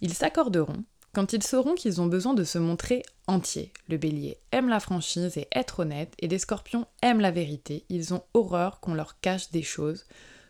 Ils 0.00 0.14
s'accorderont 0.14 0.84
quand 1.12 1.32
ils 1.32 1.42
sauront 1.42 1.74
qu'ils 1.74 2.00
ont 2.00 2.06
besoin 2.06 2.34
de 2.34 2.44
se 2.44 2.58
montrer 2.58 3.02
entiers. 3.26 3.72
Le 3.88 3.96
bélier 3.96 4.38
aime 4.52 4.68
la 4.68 4.80
franchise 4.80 5.36
et 5.36 5.48
être 5.52 5.80
honnête, 5.80 6.14
et 6.18 6.28
les 6.28 6.38
scorpions 6.38 6.86
aiment 7.02 7.20
la 7.20 7.30
vérité, 7.30 7.84
ils 7.88 8.14
ont 8.14 8.22
horreur 8.34 8.80
qu'on 8.80 8.94
leur 8.94 9.20
cache 9.20 9.50
des 9.50 9.62
choses. 9.62 10.06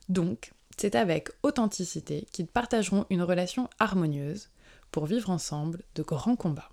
Donc, 0.09 0.53
c'est 0.77 0.95
avec 0.95 1.31
authenticité 1.43 2.27
qu'ils 2.33 2.47
partageront 2.47 3.07
une 3.11 3.23
relation 3.23 3.69
harmonieuse 3.79 4.49
pour 4.91 5.07
vivre 5.07 5.31
ensemble 5.31 5.83
de 5.95 6.03
grands 6.03 6.37
combats. 6.37 6.71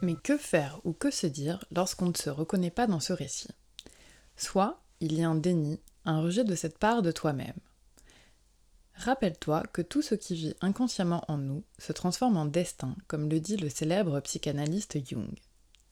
Mais 0.00 0.14
que 0.14 0.36
faire 0.36 0.80
ou 0.84 0.92
que 0.92 1.10
se 1.10 1.26
dire 1.26 1.64
lorsqu'on 1.74 2.08
ne 2.08 2.16
se 2.16 2.30
reconnaît 2.30 2.70
pas 2.70 2.86
dans 2.86 3.00
ce 3.00 3.12
récit? 3.12 3.48
Soit 4.36 4.80
il 5.00 5.18
y 5.18 5.24
a 5.24 5.28
un 5.28 5.34
déni, 5.34 5.80
un 6.04 6.20
rejet 6.20 6.44
de 6.44 6.54
cette 6.54 6.78
part 6.78 7.02
de 7.02 7.10
toi-même. 7.10 7.58
Rappelle-toi 8.98 9.62
que 9.72 9.80
tout 9.80 10.02
ce 10.02 10.16
qui 10.16 10.34
vit 10.34 10.54
inconsciemment 10.60 11.24
en 11.28 11.38
nous 11.38 11.62
se 11.78 11.92
transforme 11.92 12.36
en 12.36 12.46
destin, 12.46 12.96
comme 13.06 13.30
le 13.30 13.38
dit 13.38 13.56
le 13.56 13.68
célèbre 13.68 14.18
psychanalyste 14.20 14.98
Jung. 15.06 15.30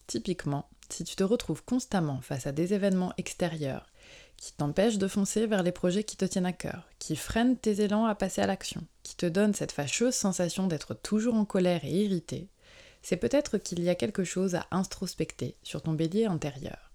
Typiquement, 0.09 0.69
si 0.90 1.05
tu 1.05 1.14
te 1.14 1.23
retrouves 1.23 1.62
constamment 1.64 2.21
face 2.21 2.49
à 2.49 2.53
des 2.53 2.75
événements 2.75 3.12
extérieurs 3.16 3.87
qui 4.37 4.53
t'empêchent 4.53 4.99
de 4.99 5.07
foncer 5.07 5.47
vers 5.47 5.62
les 5.62 5.73
projets 5.73 6.03
qui 6.03 6.16
te 6.16 6.25
tiennent 6.25 6.47
à 6.47 6.53
cœur, 6.53 6.88
qui 6.99 7.14
freinent 7.14 7.57
tes 7.57 7.81
élans 7.81 8.07
à 8.07 8.16
passer 8.16 8.40
à 8.40 8.47
l'action, 8.47 8.85
qui 9.05 9.16
te 9.16 9.27
donnent 9.27 9.55
cette 9.55 9.73
fâcheuse 9.73 10.14
sensation 10.14 10.66
d'être 10.66 10.95
toujours 10.95 11.35
en 11.35 11.45
colère 11.45 11.85
et 11.85 12.05
irrité, 12.05 12.49
c'est 13.03 13.16
peut-être 13.16 13.57
qu'il 13.57 13.83
y 13.85 13.88
a 13.88 13.95
quelque 13.95 14.25
chose 14.25 14.57
à 14.57 14.66
introspecter 14.73 15.57
sur 15.62 15.81
ton 15.81 15.92
bélier 15.92 16.27
intérieur. 16.27 16.90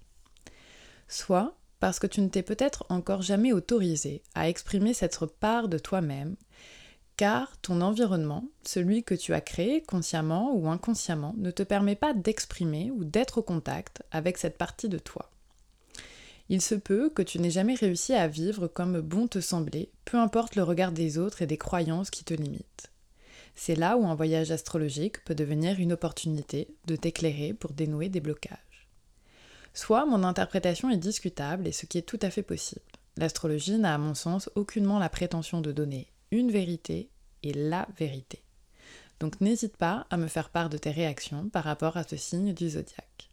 Soit 1.07 1.55
parce 1.81 1.97
que 1.97 2.07
tu 2.07 2.21
ne 2.21 2.29
t'es 2.29 2.43
peut-être 2.43 2.85
encore 2.89 3.23
jamais 3.23 3.51
autorisé 3.51 4.21
à 4.35 4.47
exprimer 4.47 4.93
cette 4.93 5.19
part 5.25 5.67
de 5.67 5.79
toi-même, 5.79 6.35
car 7.17 7.57
ton 7.57 7.81
environnement, 7.81 8.45
celui 8.63 9.03
que 9.03 9.15
tu 9.15 9.33
as 9.33 9.41
créé 9.41 9.81
consciemment 9.81 10.53
ou 10.53 10.69
inconsciemment, 10.69 11.33
ne 11.37 11.49
te 11.49 11.63
permet 11.63 11.95
pas 11.95 12.13
d'exprimer 12.13 12.91
ou 12.91 13.03
d'être 13.03 13.39
au 13.39 13.41
contact 13.41 14.03
avec 14.11 14.37
cette 14.37 14.59
partie 14.59 14.89
de 14.89 14.99
toi. 14.99 15.31
Il 16.49 16.61
se 16.61 16.75
peut 16.75 17.09
que 17.09 17.23
tu 17.23 17.39
n'aies 17.39 17.49
jamais 17.49 17.75
réussi 17.75 18.13
à 18.13 18.27
vivre 18.27 18.67
comme 18.67 19.01
bon 19.01 19.27
te 19.27 19.41
semblait, 19.41 19.89
peu 20.05 20.17
importe 20.17 20.55
le 20.55 20.63
regard 20.63 20.91
des 20.91 21.17
autres 21.17 21.41
et 21.41 21.47
des 21.47 21.57
croyances 21.57 22.11
qui 22.11 22.23
te 22.23 22.35
limitent. 22.35 22.91
C'est 23.55 23.75
là 23.75 23.97
où 23.97 24.05
un 24.05 24.15
voyage 24.15 24.51
astrologique 24.51 25.23
peut 25.25 25.35
devenir 25.35 25.79
une 25.79 25.93
opportunité 25.93 26.67
de 26.85 26.95
t'éclairer 26.95 27.53
pour 27.53 27.73
dénouer 27.73 28.09
des 28.09 28.21
blocages. 28.21 28.70
Soit 29.73 30.05
mon 30.05 30.23
interprétation 30.23 30.89
est 30.89 30.97
discutable 30.97 31.67
et 31.67 31.71
ce 31.71 31.85
qui 31.85 31.97
est 31.97 32.03
tout 32.03 32.19
à 32.21 32.29
fait 32.29 32.43
possible. 32.43 32.81
L'astrologie 33.17 33.77
n'a 33.77 33.95
à 33.95 33.97
mon 33.97 34.15
sens 34.15 34.49
aucunement 34.55 34.99
la 34.99 35.09
prétention 35.09 35.61
de 35.61 35.71
donner 35.71 36.07
une 36.31 36.51
vérité 36.51 37.09
et 37.43 37.53
la 37.53 37.87
vérité. 37.97 38.43
Donc 39.19 39.39
n'hésite 39.39 39.77
pas 39.77 40.07
à 40.09 40.17
me 40.17 40.27
faire 40.27 40.49
part 40.49 40.69
de 40.69 40.77
tes 40.77 40.91
réactions 40.91 41.49
par 41.49 41.63
rapport 41.63 41.97
à 41.97 42.03
ce 42.03 42.17
signe 42.17 42.53
du 42.53 42.69
zodiaque. 42.69 43.29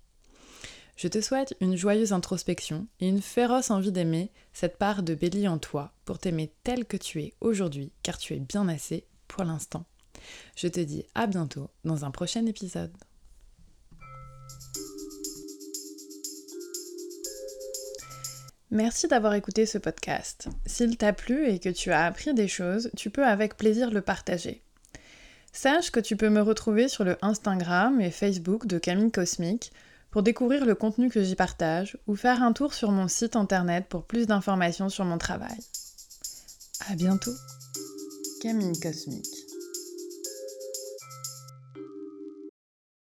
Je 0.96 1.06
te 1.06 1.20
souhaite 1.20 1.54
une 1.60 1.76
joyeuse 1.76 2.12
introspection 2.12 2.88
et 2.98 3.08
une 3.08 3.22
féroce 3.22 3.70
envie 3.70 3.92
d'aimer 3.92 4.32
cette 4.52 4.78
part 4.78 5.04
de 5.04 5.14
Bélier 5.14 5.46
en 5.46 5.58
toi 5.58 5.92
pour 6.04 6.18
t'aimer 6.18 6.52
tel 6.64 6.84
que 6.84 6.96
tu 6.96 7.22
es 7.22 7.34
aujourd'hui, 7.40 7.92
car 8.02 8.18
tu 8.18 8.34
es 8.34 8.40
bien 8.40 8.68
assez 8.68 9.06
pour 9.28 9.44
l'instant. 9.44 9.84
Je 10.56 10.66
te 10.66 10.80
dis 10.80 11.04
à 11.14 11.28
bientôt 11.28 11.70
dans 11.84 12.04
un 12.04 12.10
prochain 12.10 12.44
épisode. 12.46 12.92
Merci 18.70 19.08
d'avoir 19.08 19.34
écouté 19.34 19.64
ce 19.64 19.78
podcast. 19.78 20.48
S'il 20.66 20.98
t'a 20.98 21.14
plu 21.14 21.48
et 21.48 21.58
que 21.58 21.70
tu 21.70 21.90
as 21.90 22.04
appris 22.04 22.34
des 22.34 22.48
choses, 22.48 22.90
tu 22.96 23.08
peux 23.08 23.24
avec 23.24 23.56
plaisir 23.56 23.90
le 23.90 24.02
partager. 24.02 24.62
Sache 25.52 25.90
que 25.90 26.00
tu 26.00 26.16
peux 26.16 26.28
me 26.28 26.42
retrouver 26.42 26.88
sur 26.88 27.04
le 27.04 27.16
Instagram 27.22 28.00
et 28.00 28.10
Facebook 28.10 28.66
de 28.66 28.78
Camille 28.78 29.10
Cosmique 29.10 29.72
pour 30.10 30.22
découvrir 30.22 30.66
le 30.66 30.74
contenu 30.74 31.08
que 31.08 31.22
j'y 31.22 31.34
partage 31.34 31.96
ou 32.06 32.14
faire 32.14 32.42
un 32.42 32.52
tour 32.52 32.74
sur 32.74 32.90
mon 32.90 33.08
site 33.08 33.36
internet 33.36 33.86
pour 33.88 34.04
plus 34.04 34.26
d'informations 34.26 34.90
sur 34.90 35.06
mon 35.06 35.16
travail. 35.16 35.58
À 36.90 36.94
bientôt. 36.94 37.34
Camille 38.42 38.78
Cosmique. 38.80 39.37